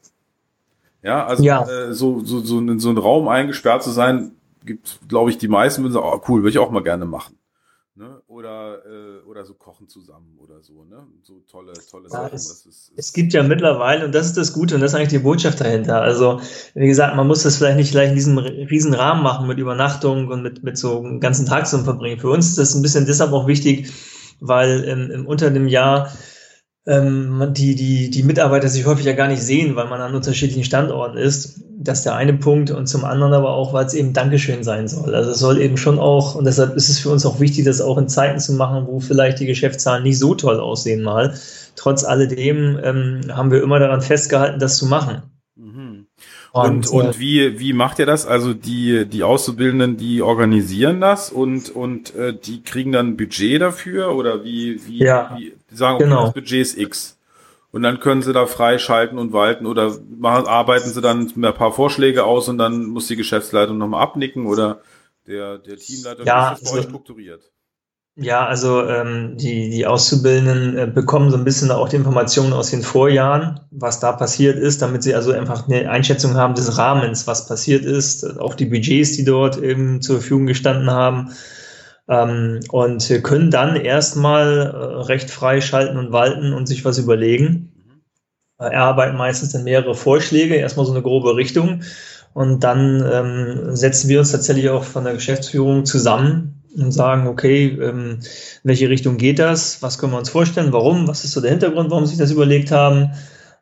Ja, 1.02 1.26
also 1.26 1.42
ja. 1.42 1.68
Äh, 1.68 1.94
so, 1.94 2.20
so, 2.20 2.40
so 2.40 2.58
in 2.58 2.78
so 2.78 2.88
einen 2.88 2.98
Raum 2.98 3.28
eingesperrt 3.28 3.82
zu 3.82 3.90
sein, 3.90 4.32
gibt, 4.64 5.00
glaube 5.08 5.30
ich, 5.30 5.38
die 5.38 5.48
meisten 5.48 5.82
würden 5.82 5.92
sagen, 5.92 6.06
oh 6.06 6.22
cool, 6.28 6.42
würde 6.42 6.50
ich 6.50 6.58
auch 6.58 6.70
mal 6.70 6.82
gerne 6.82 7.04
machen. 7.04 7.36
Ne? 7.94 8.22
Oder, 8.26 8.86
äh, 8.86 9.20
oder 9.26 9.44
so 9.44 9.52
kochen 9.52 9.86
zusammen 9.86 10.38
oder 10.38 10.62
so, 10.62 10.84
ne? 10.84 11.06
So 11.22 11.40
tolle, 11.40 11.74
tolle 11.90 12.04
ja, 12.04 12.10
Sachen. 12.10 12.34
Es, 12.34 12.50
ist, 12.50 12.66
ist 12.66 12.92
es, 12.96 13.12
gibt 13.12 13.34
ja 13.34 13.42
mittlerweile, 13.42 14.06
und 14.06 14.14
das 14.14 14.28
ist 14.28 14.38
das 14.38 14.54
Gute, 14.54 14.74
und 14.74 14.80
das 14.80 14.92
ist 14.92 14.94
eigentlich 14.94 15.10
die 15.10 15.18
Botschaft 15.18 15.60
dahinter. 15.60 16.00
Also, 16.00 16.40
wie 16.74 16.86
gesagt, 16.86 17.16
man 17.16 17.26
muss 17.26 17.42
das 17.42 17.58
vielleicht 17.58 17.76
nicht 17.76 17.90
gleich 17.90 18.08
in 18.08 18.14
diesem 18.14 18.38
riesen 18.38 18.94
Rahmen 18.94 19.22
machen 19.22 19.46
mit 19.46 19.58
Übernachtung 19.58 20.28
und 20.28 20.42
mit, 20.42 20.62
mit 20.62 20.78
so 20.78 21.00
einem 21.00 21.20
ganzen 21.20 21.44
Tag 21.44 21.66
zum 21.66 21.84
Verbringen. 21.84 22.18
Für 22.18 22.30
uns 22.30 22.48
ist 22.48 22.58
das 22.58 22.74
ein 22.74 22.80
bisschen 22.80 23.04
deshalb 23.04 23.32
auch 23.34 23.46
wichtig, 23.46 23.92
weil 24.40 24.84
im, 24.84 25.10
im 25.10 25.26
unter 25.26 25.50
dem 25.50 25.68
Jahr 25.68 26.10
ähm, 26.84 27.52
die, 27.52 27.76
die, 27.76 28.10
die 28.10 28.22
Mitarbeiter 28.24 28.68
sich 28.68 28.86
häufig 28.86 29.04
ja 29.04 29.12
gar 29.12 29.28
nicht 29.28 29.42
sehen, 29.42 29.76
weil 29.76 29.88
man 29.88 30.00
an 30.00 30.14
unterschiedlichen 30.14 30.64
Standorten 30.64 31.16
ist. 31.16 31.60
Das 31.78 31.98
ist 31.98 32.04
der 32.04 32.16
eine 32.16 32.34
Punkt 32.34 32.70
und 32.70 32.86
zum 32.86 33.04
anderen 33.04 33.32
aber 33.32 33.50
auch, 33.50 33.72
weil 33.72 33.86
es 33.86 33.94
eben 33.94 34.12
Dankeschön 34.12 34.64
sein 34.64 34.88
soll. 34.88 35.14
Also 35.14 35.30
es 35.30 35.38
soll 35.38 35.60
eben 35.60 35.76
schon 35.76 35.98
auch, 35.98 36.34
und 36.34 36.44
deshalb 36.44 36.74
ist 36.76 36.88
es 36.88 36.98
für 36.98 37.10
uns 37.10 37.24
auch 37.24 37.38
wichtig, 37.38 37.64
das 37.64 37.80
auch 37.80 37.98
in 37.98 38.08
Zeiten 38.08 38.40
zu 38.40 38.54
machen, 38.54 38.86
wo 38.88 38.98
vielleicht 38.98 39.38
die 39.38 39.46
Geschäftszahlen 39.46 40.02
nicht 40.02 40.18
so 40.18 40.34
toll 40.34 40.58
aussehen 40.58 41.02
mal. 41.02 41.34
Trotz 41.76 42.04
alledem 42.04 42.78
ähm, 42.82 43.20
haben 43.28 43.52
wir 43.52 43.62
immer 43.62 43.78
daran 43.78 44.02
festgehalten, 44.02 44.58
das 44.58 44.76
zu 44.76 44.86
machen. 44.86 45.22
Mhm. 45.54 46.06
Und, 46.52 46.88
und, 46.88 47.06
und 47.06 47.18
wie, 47.18 47.58
wie 47.60 47.72
macht 47.72 47.98
ihr 47.98 48.06
das? 48.06 48.26
Also 48.26 48.52
die, 48.52 49.06
die 49.06 49.22
Auszubildenden, 49.22 49.96
die 49.96 50.20
organisieren 50.20 51.00
das 51.00 51.30
und, 51.30 51.70
und 51.70 52.14
äh, 52.14 52.34
die 52.34 52.62
kriegen 52.62 52.92
dann 52.92 53.16
Budget 53.16 53.62
dafür 53.62 54.14
oder 54.14 54.44
wie, 54.44 54.80
wie, 54.86 54.98
ja, 54.98 55.34
wie 55.38 55.54
die 55.72 55.76
sagen, 55.76 55.96
okay, 55.96 56.04
genau. 56.04 56.24
das 56.26 56.34
Budget 56.34 56.60
ist 56.60 56.78
X. 56.78 57.18
Und 57.72 57.82
dann 57.82 58.00
können 58.00 58.22
sie 58.22 58.34
da 58.34 58.46
freischalten 58.46 59.18
und 59.18 59.32
walten 59.32 59.64
oder 59.66 59.96
machen, 60.18 60.46
arbeiten 60.46 60.90
sie 60.90 61.00
dann 61.00 61.32
ein 61.34 61.54
paar 61.54 61.72
Vorschläge 61.72 62.24
aus 62.24 62.48
und 62.48 62.58
dann 62.58 62.84
muss 62.84 63.08
die 63.08 63.16
Geschäftsleitung 63.16 63.78
nochmal 63.78 64.02
abnicken 64.02 64.46
oder 64.46 64.82
der, 65.26 65.58
der 65.58 65.78
Teamleiter 65.78 66.24
ja, 66.24 66.52
ist 66.52 66.66
das 66.66 66.72
euch 66.74 66.84
strukturiert. 66.84 67.42
Ja, 68.14 68.46
also 68.46 68.86
ähm, 68.86 69.38
die, 69.38 69.70
die 69.70 69.86
Auszubildenden 69.86 70.76
äh, 70.76 70.86
bekommen 70.86 71.30
so 71.30 71.38
ein 71.38 71.44
bisschen 71.44 71.70
auch 71.70 71.88
die 71.88 71.96
Informationen 71.96 72.52
aus 72.52 72.70
den 72.70 72.82
Vorjahren, 72.82 73.60
was 73.70 74.00
da 74.00 74.12
passiert 74.12 74.58
ist, 74.58 74.82
damit 74.82 75.02
sie 75.02 75.14
also 75.14 75.32
einfach 75.32 75.66
eine 75.66 75.88
Einschätzung 75.88 76.34
haben 76.34 76.54
des 76.54 76.76
Rahmens, 76.76 77.26
was 77.26 77.48
passiert 77.48 77.86
ist, 77.86 78.38
auch 78.38 78.54
die 78.54 78.66
Budgets, 78.66 79.16
die 79.16 79.24
dort 79.24 79.56
eben 79.56 80.02
zur 80.02 80.16
Verfügung 80.16 80.44
gestanden 80.44 80.90
haben 80.90 81.32
ähm, 82.12 82.60
und 82.70 83.20
können 83.22 83.50
dann 83.50 83.76
erstmal 83.76 84.58
äh, 84.58 85.02
recht 85.04 85.30
frei 85.30 85.60
schalten 85.60 85.96
und 85.96 86.12
walten 86.12 86.52
und 86.52 86.66
sich 86.66 86.84
was 86.84 86.98
überlegen. 86.98 87.72
Äh, 88.58 88.66
erarbeiten 88.66 89.16
meistens 89.16 89.52
dann 89.52 89.64
mehrere 89.64 89.94
Vorschläge, 89.94 90.56
erstmal 90.56 90.86
so 90.86 90.92
eine 90.92 91.02
grobe 91.02 91.36
Richtung 91.36 91.82
und 92.34 92.64
dann 92.64 93.04
ähm, 93.10 93.76
setzen 93.76 94.08
wir 94.08 94.18
uns 94.18 94.32
tatsächlich 94.32 94.68
auch 94.70 94.84
von 94.84 95.04
der 95.04 95.14
Geschäftsführung 95.14 95.84
zusammen 95.84 96.62
und 96.76 96.92
sagen, 96.92 97.26
okay, 97.26 97.66
ähm, 97.68 98.20
welche 98.62 98.88
Richtung 98.88 99.16
geht 99.16 99.38
das? 99.38 99.82
Was 99.82 99.98
können 99.98 100.12
wir 100.12 100.18
uns 100.18 100.30
vorstellen? 100.30 100.72
Warum? 100.72 101.08
Was 101.08 101.24
ist 101.24 101.32
so 101.32 101.40
der 101.40 101.50
Hintergrund, 101.50 101.90
warum 101.90 102.04
sie 102.04 102.10
sich 102.10 102.18
das 102.18 102.30
überlegt 102.30 102.70
haben? 102.70 103.10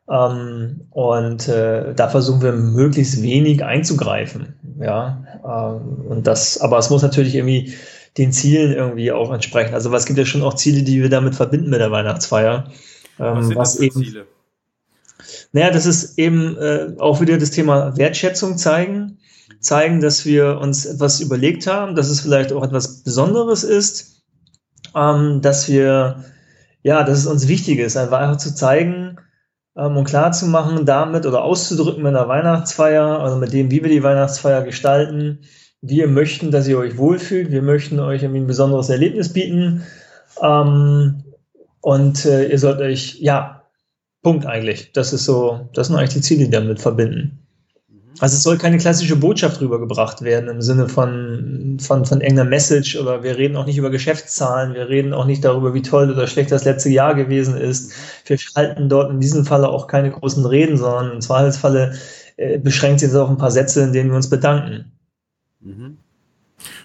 Ähm, 0.09 0.87
und 0.91 1.47
äh, 1.47 1.93
da 1.93 2.07
versuchen 2.09 2.41
wir 2.41 2.53
möglichst 2.53 3.21
wenig 3.21 3.63
einzugreifen. 3.63 4.55
Ja, 4.79 5.23
ähm, 5.45 6.05
und 6.07 6.27
das, 6.27 6.59
aber 6.59 6.77
es 6.77 6.89
muss 6.89 7.01
natürlich 7.01 7.35
irgendwie 7.35 7.73
den 8.17 8.31
Zielen 8.31 8.73
irgendwie 8.73 9.11
auch 9.11 9.31
entsprechen. 9.33 9.73
Also 9.73 9.93
es 9.93 10.05
gibt 10.05 10.19
ja 10.19 10.25
schon 10.25 10.41
auch 10.41 10.55
Ziele, 10.55 10.83
die 10.83 11.01
wir 11.01 11.09
damit 11.09 11.35
verbinden 11.35 11.69
mit 11.69 11.79
der 11.79 11.91
Weihnachtsfeier. 11.91 12.71
Ähm, 13.19 13.35
was 13.35 13.47
sind 13.47 13.57
was 13.57 13.73
das 13.73 13.81
eben, 13.81 14.03
Ziele? 14.03 14.27
Naja, 15.53 15.71
das 15.71 15.85
ist 15.85 16.17
eben 16.17 16.57
äh, 16.57 16.95
auch 16.99 17.21
wieder 17.21 17.37
das 17.37 17.51
Thema 17.51 17.95
Wertschätzung 17.97 18.57
zeigen 18.57 19.17
zeigen, 19.61 20.01
dass 20.01 20.25
wir 20.25 20.59
uns 20.59 20.85
etwas 20.85 21.21
überlegt 21.21 21.67
haben, 21.67 21.95
dass 21.95 22.09
es 22.09 22.21
vielleicht 22.21 22.51
auch 22.51 22.63
etwas 22.63 23.03
Besonderes 23.03 23.63
ist, 23.63 24.23
ähm, 24.95 25.41
dass 25.41 25.69
wir, 25.69 26.25
ja, 26.83 27.03
dass 27.03 27.19
es 27.19 27.27
uns 27.27 27.47
wichtig 27.47 27.79
ist, 27.79 27.95
einfach 27.95 28.37
zu 28.37 28.53
zeigen 28.53 29.17
ähm, 29.77 29.97
und 29.97 30.05
klar 30.05 30.31
zu 30.31 30.47
machen 30.47 30.85
damit 30.85 31.25
oder 31.25 31.43
auszudrücken 31.43 32.03
mit 32.03 32.15
einer 32.15 32.27
Weihnachtsfeier, 32.27 33.19
also 33.19 33.37
mit 33.37 33.53
dem, 33.53 33.71
wie 33.71 33.83
wir 33.83 33.89
die 33.89 34.03
Weihnachtsfeier 34.03 34.63
gestalten. 34.63 35.39
Wir 35.81 36.07
möchten, 36.07 36.51
dass 36.51 36.67
ihr 36.67 36.77
euch 36.77 36.97
wohlfühlt. 36.97 37.51
Wir 37.51 37.61
möchten 37.61 37.99
euch 37.99 38.21
irgendwie 38.23 38.41
ein 38.41 38.47
besonderes 38.47 38.89
Erlebnis 38.89 39.33
bieten. 39.33 39.83
Ähm, 40.41 41.23
und 41.81 42.25
äh, 42.25 42.49
ihr 42.49 42.59
sollt 42.59 42.79
euch, 42.79 43.19
ja, 43.19 43.63
Punkt 44.21 44.45
eigentlich. 44.45 44.91
Das 44.93 45.13
ist 45.13 45.25
so, 45.25 45.69
das 45.73 45.87
sind 45.87 45.95
eigentlich 45.95 46.13
die 46.13 46.21
Ziele, 46.21 46.45
die 46.45 46.51
damit 46.51 46.79
verbinden. 46.79 47.41
Also 48.19 48.35
es 48.35 48.43
soll 48.43 48.57
keine 48.59 48.77
klassische 48.77 49.15
Botschaft 49.15 49.61
rübergebracht 49.61 50.21
werden 50.21 50.49
im 50.49 50.61
Sinne 50.61 50.87
von, 50.87 51.77
von, 51.81 52.05
von 52.05 52.21
irgendeiner 52.21 52.49
Message 52.49 52.95
oder 52.97 53.23
wir 53.23 53.37
reden 53.37 53.55
auch 53.55 53.65
nicht 53.65 53.77
über 53.77 53.89
Geschäftszahlen, 53.89 54.75
wir 54.75 54.89
reden 54.89 55.13
auch 55.13 55.25
nicht 55.25 55.43
darüber, 55.43 55.73
wie 55.73 55.81
toll 55.81 56.11
oder 56.11 56.27
schlecht 56.27 56.51
das 56.51 56.65
letzte 56.65 56.89
Jahr 56.89 57.15
gewesen 57.15 57.57
ist. 57.57 57.93
Wir 58.25 58.37
schalten 58.37 58.89
dort 58.89 59.09
in 59.09 59.21
diesem 59.21 59.45
Falle 59.45 59.69
auch 59.69 59.87
keine 59.87 60.11
großen 60.11 60.45
Reden, 60.45 60.77
sondern 60.77 61.13
im 61.13 61.21
Zweifelsfalle 61.21 61.93
äh, 62.37 62.59
beschränkt 62.59 62.99
sich 62.99 63.09
das 63.09 63.17
auf 63.17 63.29
ein 63.29 63.37
paar 63.37 63.49
Sätze, 63.49 63.81
in 63.81 63.93
denen 63.93 64.11
wir 64.11 64.17
uns 64.17 64.29
bedanken. 64.29 64.91
Mhm. 65.61 65.97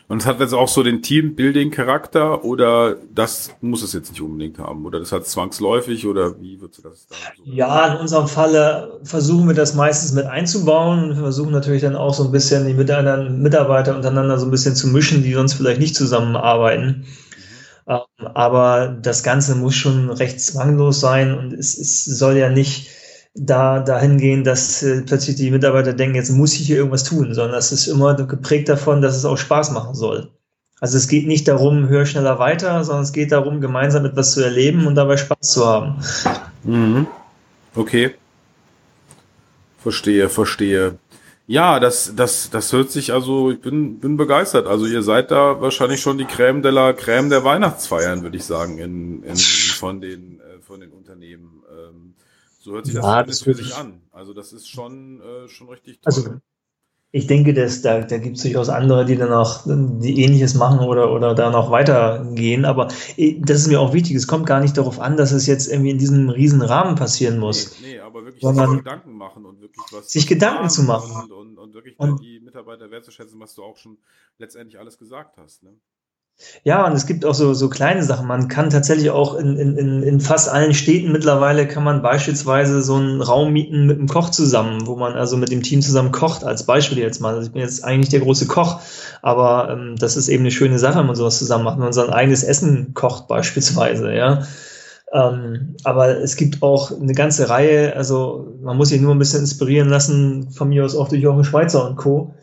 Und 0.09 0.23
es 0.23 0.27
hat 0.27 0.41
jetzt 0.41 0.55
auch 0.55 0.69
so 0.69 0.83
den 0.83 1.03
Team-Building-Charakter 1.03 2.45
oder 2.45 2.97
das 3.15 3.51
muss 3.61 3.83
es 3.83 3.93
jetzt 3.93 4.11
nicht 4.11 4.23
unbedingt 4.23 4.59
haben 4.59 4.87
oder 4.87 4.99
das 5.01 5.13
hat 5.13 5.27
zwangsläufig 5.27 6.07
oder 6.07 6.41
wie 6.41 6.61
wird 6.61 6.79
das 6.83 7.07
da 7.07 7.17
so? 7.37 7.43
Ja, 7.45 7.95
in 7.95 8.01
unserem 8.01 8.29
Falle 8.29 9.01
versuchen 9.03 9.49
wir 9.49 9.55
das 9.55 9.75
meistens 9.75 10.13
mit 10.13 10.27
einzubauen. 10.27 11.11
Wir 11.11 11.17
versuchen 11.17 11.53
natürlich 11.53 11.83
dann 11.83 11.97
auch 11.97 12.15
so 12.15 12.25
ein 12.25 12.33
bisschen 12.33 12.67
die 12.67 12.75
Mitarbeiter 12.75 13.97
untereinander 13.97 14.39
so 14.39 14.47
ein 14.47 14.51
bisschen 14.51 14.75
zu 14.75 14.89
mischen, 14.89 15.23
die 15.23 15.35
sonst 15.35 15.55
vielleicht 15.55 15.81
nicht 15.81 15.97
zusammenarbeiten. 15.97 17.05
Mhm. 17.87 18.27
Aber 18.35 18.97
das 19.01 19.23
Ganze 19.23 19.55
muss 19.55 19.75
schon 19.75 20.11
recht 20.11 20.41
zwanglos 20.41 21.01
sein 21.01 21.37
und 21.37 21.53
es, 21.53 21.79
es 21.79 22.05
soll 22.05 22.37
ja 22.37 22.49
nicht 22.49 22.89
da 23.37 23.81
dahin 23.81 24.19
gehen, 24.19 24.45
dass 24.45 24.83
äh, 24.83 25.03
plötzlich 25.03 25.37
die 25.37 25.51
Mitarbeiter 25.51 25.93
denken, 25.93 26.17
jetzt 26.17 26.31
muss 26.31 26.55
ich 26.55 26.67
hier 26.67 26.77
irgendwas 26.77 27.05
tun, 27.05 27.35
sondern 27.35 27.59
es 27.59 27.71
ist 27.71 27.87
immer 27.87 28.15
geprägt 28.15 28.69
davon, 28.69 29.03
dass 29.03 29.17
es 29.17 29.25
auch 29.25 29.37
Spaß 29.37 29.71
machen 29.73 29.95
soll. 29.95 30.31
Also 30.81 30.97
es 30.99 31.09
geht 31.09 31.27
nicht 31.27 31.49
darum, 31.49 31.89
höher, 31.89 32.07
schneller, 32.07 32.39
weiter, 32.39 32.85
sondern 32.85 33.05
es 33.05 33.13
geht 33.13 33.33
darum, 33.33 33.61
gemeinsam 33.61 34.05
etwas 34.05 34.33
zu 34.33 34.43
erleben 34.43 34.87
und 34.87 34.95
dabei 34.95 35.17
Spaß 35.17 35.41
zu 35.41 35.67
haben. 35.67 35.97
Mhm. 36.65 37.07
Okay. 37.75 38.15
Verstehe, 39.83 40.29
verstehe. 40.29 40.99
Ja, 41.47 41.79
das, 41.79 42.15
das, 42.17 42.51
das 42.51 42.73
hört 42.73 42.91
sich 42.91 43.13
also, 43.13 43.53
ich 43.53 43.61
bin, 43.61 44.01
bin 44.01 44.17
begeistert. 44.17 44.67
Also 44.67 44.87
ihr 44.87 45.03
seid 45.03 45.31
da 45.31 45.61
wahrscheinlich 45.61 46.01
schon 46.01 46.19
die 46.19 46.25
Crème 46.25 46.61
de 46.61 46.73
la 46.73 46.91
Crème 46.91 47.29
der 47.29 47.45
Weihnachtsfeiern, 47.45 48.23
würde 48.23 48.37
ich 48.37 48.45
sagen, 48.45 48.79
in, 48.79 49.23
in, 49.23 49.37
von 49.37 50.01
den, 50.01 50.41
äh, 50.41 50.61
von 50.61 50.81
den 50.81 50.91
Unternehmen. 50.91 51.56
So 52.67 52.73
hört 52.73 52.87
sich 52.87 52.97
ja, 52.97 53.23
das, 53.23 53.29
das 53.29 53.43
für 53.43 53.55
sich 53.55 53.77
an. 53.77 54.03
Also 54.11 54.35
das 54.35 54.53
ist 54.53 54.69
schon, 54.69 55.21
äh, 55.21 55.49
schon 55.49 55.69
richtig 55.69 56.01
toll. 56.01 56.13
Also 56.13 56.41
ich 57.13 57.29
denke, 57.29 57.55
dass 57.55 57.81
da, 57.81 58.01
da 58.01 58.19
gibt 58.19 58.39
es 58.39 58.43
durchaus 58.43 58.69
andere, 58.69 59.05
die 59.05 59.15
dann 59.15 59.33
auch 59.33 59.63
die 59.67 60.21
ähnliches 60.25 60.55
machen 60.57 60.81
oder, 60.81 61.13
oder 61.13 61.37
da 61.37 61.53
noch 61.53 61.71
weitergehen. 61.71 62.65
Aber 62.65 62.89
äh, 63.17 63.39
das 63.39 63.59
ist 63.59 63.69
mir 63.69 63.81
auch 63.81 63.93
wichtig. 63.93 64.17
Es 64.17 64.27
kommt 64.27 64.47
gar 64.47 64.59
nicht 64.59 64.77
darauf 64.77 64.99
an, 64.99 65.17
dass 65.17 65.31
es 65.31 65.47
jetzt 65.47 65.69
irgendwie 65.69 65.91
in 65.91 65.99
diesem 65.99 66.29
riesen 66.29 66.61
Rahmen 66.61 66.97
passieren 66.97 67.39
muss. 67.39 67.81
Nee, 67.81 67.93
nee 67.93 67.99
aber 68.01 68.25
wirklich 68.25 68.43
sondern 68.43 68.79
Gedanken 68.79 69.13
machen 69.13 69.45
und 69.45 69.61
wirklich 69.61 69.85
was. 69.93 70.11
Sich 70.11 70.27
Gedanken 70.27 70.69
zu 70.69 70.83
machen. 70.83 71.31
Und, 71.31 71.31
und, 71.31 71.59
und 71.59 71.75
wirklich 71.75 71.97
und, 72.01 72.21
die 72.21 72.41
Mitarbeiter 72.41 72.91
wertzuschätzen, 72.91 73.39
was 73.39 73.55
du 73.55 73.63
auch 73.63 73.77
schon 73.77 73.99
letztendlich 74.39 74.81
alles 74.81 74.99
gesagt 74.99 75.37
hast. 75.37 75.63
Ne? 75.63 75.71
Ja, 76.65 76.87
und 76.87 76.93
es 76.93 77.07
gibt 77.07 77.25
auch 77.25 77.35
so, 77.35 77.55
so 77.55 77.71
kleine 77.71 78.03
Sachen. 78.03 78.27
Man 78.27 78.49
kann 78.49 78.69
tatsächlich 78.69 79.11
auch 79.11 79.37
in, 79.37 79.57
in, 79.57 80.03
in 80.03 80.21
fast 80.21 80.51
allen 80.51 80.75
Städten 80.75 81.11
mittlerweile 81.11 81.67
kann 81.67 81.83
man 81.83 82.03
beispielsweise 82.03 82.83
so 82.83 82.97
einen 82.97 83.23
Raum 83.23 83.53
mieten 83.53 83.87
mit 83.87 83.99
einem 83.99 84.09
Koch 84.09 84.31
zusammen, 84.31 84.87
wo 84.87 84.97
man 84.97 85.15
also 85.15 85.37
mit 85.37 85.51
dem 85.51 85.63
Team 85.63 85.81
zusammen 85.81 86.13
kocht, 86.13 86.45
als 86.45 86.65
Beispiel 86.65 86.99
jetzt 86.99 87.21
mal. 87.21 87.35
Also 87.35 87.47
ich 87.47 87.53
bin 87.53 87.63
jetzt 87.63 87.85
eigentlich 87.85 88.11
der 88.11 88.21
große 88.21 88.47
Koch, 88.47 88.81
aber 89.23 89.71
ähm, 89.71 89.97
das 89.99 90.17
ist 90.17 90.29
eben 90.29 90.43
eine 90.43 90.51
schöne 90.51 90.79
Sache, 90.79 90.99
wenn 90.99 91.07
man 91.07 91.17
sowas 91.17 91.39
zusammen 91.39 91.65
macht, 91.65 91.79
wenn 91.79 91.85
man 91.85 91.93
sein 91.95 92.11
eigenes 92.11 92.43
Essen 92.43 92.93
kocht 92.93 93.29
beispielsweise, 93.29 94.13
ja. 94.13 94.43
Ähm, 95.13 95.77
aber 95.85 96.21
es 96.21 96.37
gibt 96.37 96.63
auch 96.63 96.91
eine 96.91 97.15
ganze 97.15 97.49
Reihe, 97.49 97.95
also 97.97 98.59
man 98.61 98.77
muss 98.77 98.89
sich 98.89 99.01
nur 99.01 99.15
ein 99.15 99.19
bisschen 99.19 99.41
inspirieren 99.41 99.89
lassen, 99.89 100.51
von 100.51 100.69
mir 100.69 100.85
aus 100.85 100.97
auch 100.97 101.09
durch 101.09 101.23
Jochen 101.23 101.45
Schweizer 101.45 101.89
und 101.89 101.97
Co 101.97 102.35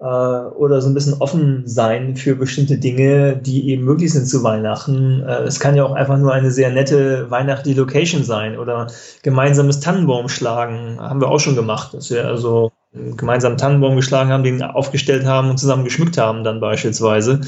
äh, 0.00 0.04
oder 0.04 0.80
so 0.80 0.88
ein 0.88 0.94
bisschen 0.94 1.14
offen 1.14 1.66
sein 1.66 2.16
für 2.16 2.36
bestimmte 2.36 2.78
Dinge, 2.78 3.36
die 3.36 3.68
eben 3.70 3.84
möglich 3.84 4.12
sind 4.12 4.26
zu 4.26 4.42
Weihnachten. 4.42 5.22
Äh, 5.22 5.42
es 5.42 5.60
kann 5.60 5.74
ja 5.74 5.84
auch 5.84 5.92
einfach 5.92 6.18
nur 6.18 6.32
eine 6.32 6.50
sehr 6.50 6.70
nette 6.70 7.30
weihnachtliche 7.30 7.78
Location 7.80 8.24
sein 8.24 8.58
oder 8.58 8.88
gemeinsames 9.22 9.80
Tannenbaum 9.80 10.28
schlagen. 10.28 10.98
Haben 11.00 11.20
wir 11.20 11.28
auch 11.28 11.40
schon 11.40 11.56
gemacht, 11.56 11.94
dass 11.94 12.10
wir 12.10 12.26
also 12.26 12.72
gemeinsam 12.92 13.56
Tannenbaum 13.56 13.96
geschlagen 13.96 14.30
haben, 14.30 14.44
den 14.44 14.62
aufgestellt 14.62 15.26
haben 15.26 15.50
und 15.50 15.58
zusammen 15.58 15.84
geschmückt 15.84 16.16
haben 16.16 16.44
dann 16.44 16.60
beispielsweise. 16.60 17.40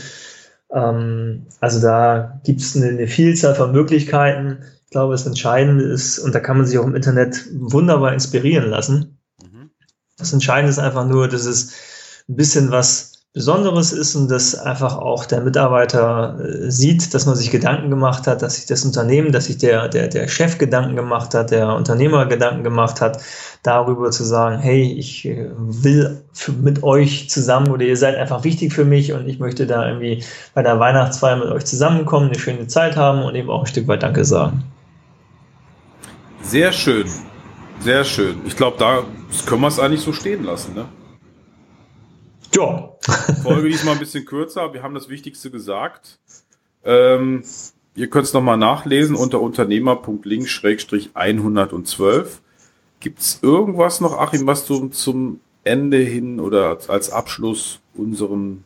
Ähm, 0.72 1.46
also 1.60 1.80
da 1.80 2.40
gibt 2.44 2.60
es 2.60 2.76
eine, 2.76 2.88
eine 2.88 3.06
Vielzahl 3.06 3.54
von 3.54 3.72
Möglichkeiten. 3.72 4.58
Ich 4.84 4.90
glaube, 4.90 5.12
das 5.12 5.26
Entscheidende 5.26 5.84
ist, 5.84 6.18
und 6.18 6.34
da 6.34 6.40
kann 6.40 6.56
man 6.56 6.66
sich 6.66 6.78
auch 6.78 6.84
im 6.84 6.96
Internet 6.96 7.46
wunderbar 7.54 8.12
inspirieren 8.12 8.68
lassen. 8.68 9.18
Mhm. 9.40 9.70
Das 10.18 10.32
Entscheidende 10.32 10.70
ist 10.70 10.80
einfach 10.80 11.06
nur, 11.06 11.28
dass 11.28 11.46
es 11.46 11.72
ein 12.31 12.37
bisschen 12.37 12.71
was 12.71 13.11
Besonderes 13.33 13.93
ist 13.93 14.16
und 14.16 14.29
dass 14.29 14.57
einfach 14.57 14.97
auch 14.97 15.25
der 15.25 15.40
Mitarbeiter 15.40 16.37
äh, 16.40 16.69
sieht, 16.69 17.14
dass 17.14 17.27
man 17.27 17.37
sich 17.37 17.53
Gedanken 17.53 17.88
gemacht 17.88 18.27
hat, 18.27 18.43
dass 18.43 18.57
sich 18.57 18.66
das 18.66 18.85
Unternehmen, 18.85 19.31
dass 19.31 19.45
sich 19.45 19.59
der, 19.59 19.88
der, 19.88 20.09
der 20.09 20.27
Chef 20.27 20.59
Gedanken 20.59 20.97
gemacht 20.97 21.33
hat, 21.33 21.53
der 21.53 21.77
Unternehmer 21.77 22.27
Gedanken 22.27 22.64
gemacht 22.64 23.01
hat, 23.01 23.23
darüber 23.62 24.11
zu 24.11 24.25
sagen, 24.25 24.59
hey, 24.59 24.83
ich 24.83 25.27
äh, 25.27 25.49
will 25.57 26.25
für, 26.33 26.51
mit 26.51 26.83
euch 26.83 27.31
zusammen 27.31 27.71
oder 27.71 27.85
ihr 27.85 27.97
seid 27.97 28.16
einfach 28.16 28.43
wichtig 28.43 28.73
für 28.73 28.85
mich 28.85 29.12
und 29.12 29.29
ich 29.29 29.38
möchte 29.38 29.64
da 29.64 29.87
irgendwie 29.87 30.25
bei 30.53 30.64
der 30.64 30.81
Weihnachtsfeier 30.81 31.37
mit 31.37 31.51
euch 31.51 31.64
zusammenkommen, 31.64 32.31
eine 32.31 32.38
schöne 32.38 32.66
Zeit 32.66 32.97
haben 32.97 33.23
und 33.23 33.37
eben 33.37 33.49
auch 33.49 33.61
ein 33.61 33.66
Stück 33.66 33.87
weit 33.87 34.03
Danke 34.03 34.25
sagen. 34.25 34.64
Sehr 36.43 36.73
schön. 36.73 37.07
Sehr 37.79 38.03
schön. 38.03 38.40
Ich 38.45 38.57
glaube, 38.57 38.77
da 38.77 39.05
können 39.47 39.61
wir 39.61 39.69
es 39.69 39.79
eigentlich 39.79 40.01
so 40.03 40.12
stehen 40.12 40.43
lassen, 40.43 40.75
ne? 40.75 40.87
Ja. 42.54 42.92
Folge 43.42 43.68
diesmal 43.68 43.94
ein 43.94 44.00
bisschen 44.00 44.24
kürzer. 44.24 44.72
Wir 44.72 44.82
haben 44.82 44.94
das 44.94 45.08
Wichtigste 45.08 45.50
gesagt. 45.50 46.18
Ähm, 46.84 47.42
ihr 47.94 48.08
könnt 48.08 48.26
es 48.26 48.32
nochmal 48.32 48.56
nachlesen 48.56 49.16
unter 49.16 49.40
unternehmer.link-112. 49.40 52.26
Gibt 53.00 53.20
es 53.20 53.40
irgendwas 53.42 54.00
noch, 54.00 54.16
Achim, 54.18 54.46
was 54.46 54.64
du 54.66 54.88
zum 54.88 55.40
Ende 55.64 55.98
hin 55.98 56.40
oder 56.40 56.78
als 56.88 57.10
Abschluss 57.10 57.80
unserem, 57.94 58.64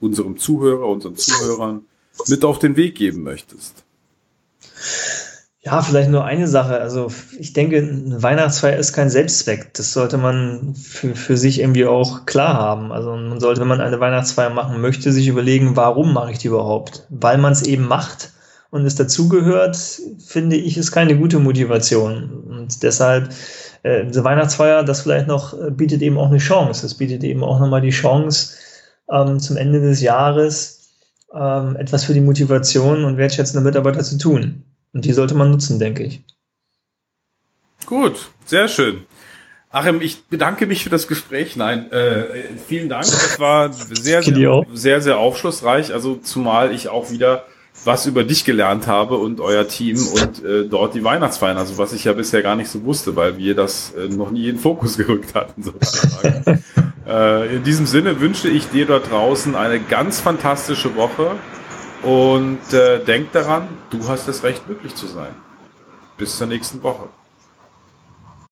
unserem 0.00 0.36
Zuhörer, 0.36 0.88
unseren 0.88 1.14
Zuhörern 1.16 1.84
mit 2.28 2.44
auf 2.44 2.58
den 2.58 2.76
Weg 2.76 2.96
geben 2.96 3.22
möchtest? 3.22 3.84
Ja, 5.64 5.80
vielleicht 5.80 6.10
nur 6.10 6.24
eine 6.24 6.48
Sache. 6.48 6.80
Also 6.80 7.12
ich 7.38 7.52
denke, 7.52 7.78
eine 7.78 8.20
Weihnachtsfeier 8.20 8.76
ist 8.78 8.92
kein 8.92 9.10
Selbstzweck. 9.10 9.72
Das 9.74 9.92
sollte 9.92 10.18
man 10.18 10.74
für, 10.74 11.14
für 11.14 11.36
sich 11.36 11.60
irgendwie 11.60 11.86
auch 11.86 12.26
klar 12.26 12.54
haben. 12.54 12.90
Also 12.90 13.14
man 13.14 13.38
sollte, 13.38 13.60
wenn 13.60 13.68
man 13.68 13.80
eine 13.80 14.00
Weihnachtsfeier 14.00 14.50
machen 14.50 14.80
möchte, 14.80 15.12
sich 15.12 15.28
überlegen, 15.28 15.76
warum 15.76 16.12
mache 16.14 16.32
ich 16.32 16.38
die 16.38 16.48
überhaupt? 16.48 17.06
Weil 17.10 17.38
man 17.38 17.52
es 17.52 17.62
eben 17.62 17.86
macht 17.86 18.32
und 18.70 18.84
es 18.84 18.96
dazugehört, 18.96 19.76
finde 20.26 20.56
ich, 20.56 20.76
ist 20.76 20.90
keine 20.90 21.16
gute 21.16 21.38
Motivation. 21.38 22.44
Und 22.48 22.82
deshalb, 22.82 23.28
äh, 23.84 24.04
diese 24.06 24.24
Weihnachtsfeier, 24.24 24.82
das 24.82 25.02
vielleicht 25.02 25.28
noch, 25.28 25.56
äh, 25.56 25.70
bietet 25.70 26.02
eben 26.02 26.18
auch 26.18 26.28
eine 26.28 26.38
Chance. 26.38 26.84
Es 26.84 26.94
bietet 26.94 27.22
eben 27.22 27.44
auch 27.44 27.60
nochmal 27.60 27.82
die 27.82 27.90
Chance, 27.90 28.56
ähm, 29.12 29.38
zum 29.38 29.56
Ende 29.56 29.80
des 29.80 30.00
Jahres 30.00 30.90
ähm, 31.32 31.76
etwas 31.76 32.04
für 32.04 32.14
die 32.14 32.20
Motivation 32.20 33.04
und 33.04 33.16
wertschätzende 33.16 33.64
Mitarbeiter 33.64 34.02
zu 34.02 34.18
tun. 34.18 34.64
Und 34.92 35.04
die 35.04 35.12
sollte 35.12 35.34
man 35.34 35.50
nutzen, 35.50 35.78
denke 35.78 36.02
ich. 36.02 36.22
Gut, 37.86 38.30
sehr 38.44 38.68
schön. 38.68 39.04
Achim, 39.70 40.02
ich 40.02 40.24
bedanke 40.24 40.66
mich 40.66 40.84
für 40.84 40.90
das 40.90 41.08
Gespräch. 41.08 41.56
Nein, 41.56 41.90
äh, 41.92 42.24
vielen 42.66 42.90
Dank. 42.90 43.04
Das 43.04 43.40
war 43.40 43.72
sehr, 43.72 44.22
sehr, 44.22 44.66
sehr, 44.74 45.00
sehr 45.00 45.18
aufschlussreich. 45.18 45.94
Also 45.94 46.16
zumal 46.16 46.74
ich 46.74 46.88
auch 46.88 47.10
wieder 47.10 47.46
was 47.84 48.06
über 48.06 48.22
dich 48.22 48.44
gelernt 48.44 48.86
habe 48.86 49.16
und 49.16 49.40
euer 49.40 49.66
Team 49.66 49.96
und 49.96 50.44
äh, 50.44 50.68
dort 50.68 50.94
die 50.94 51.02
Weihnachtsfeiern, 51.02 51.56
also 51.56 51.78
was 51.78 51.92
ich 51.92 52.04
ja 52.04 52.12
bisher 52.12 52.42
gar 52.42 52.54
nicht 52.54 52.68
so 52.68 52.84
wusste, 52.84 53.16
weil 53.16 53.38
wir 53.38 53.54
das 53.54 53.94
äh, 53.94 54.08
noch 54.08 54.30
nie 54.30 54.48
in 54.48 54.56
den 54.56 54.58
Fokus 54.60 54.96
gerückt 54.98 55.34
hatten. 55.34 55.62
Sozusagen. 55.62 56.62
äh, 57.08 57.56
in 57.56 57.64
diesem 57.64 57.86
Sinne 57.86 58.20
wünsche 58.20 58.48
ich 58.48 58.68
dir 58.68 58.86
dort 58.86 59.10
draußen 59.10 59.54
eine 59.54 59.80
ganz 59.80 60.20
fantastische 60.20 60.94
Woche 60.96 61.32
und 62.02 62.72
äh, 62.72 63.04
denk 63.04 63.32
daran, 63.32 63.68
du 63.90 64.06
hast 64.08 64.26
das 64.28 64.42
Recht, 64.42 64.66
glücklich 64.66 64.94
zu 64.94 65.06
sein. 65.06 65.34
Bis 66.16 66.36
zur 66.36 66.46
nächsten 66.46 66.82
Woche. 66.82 67.08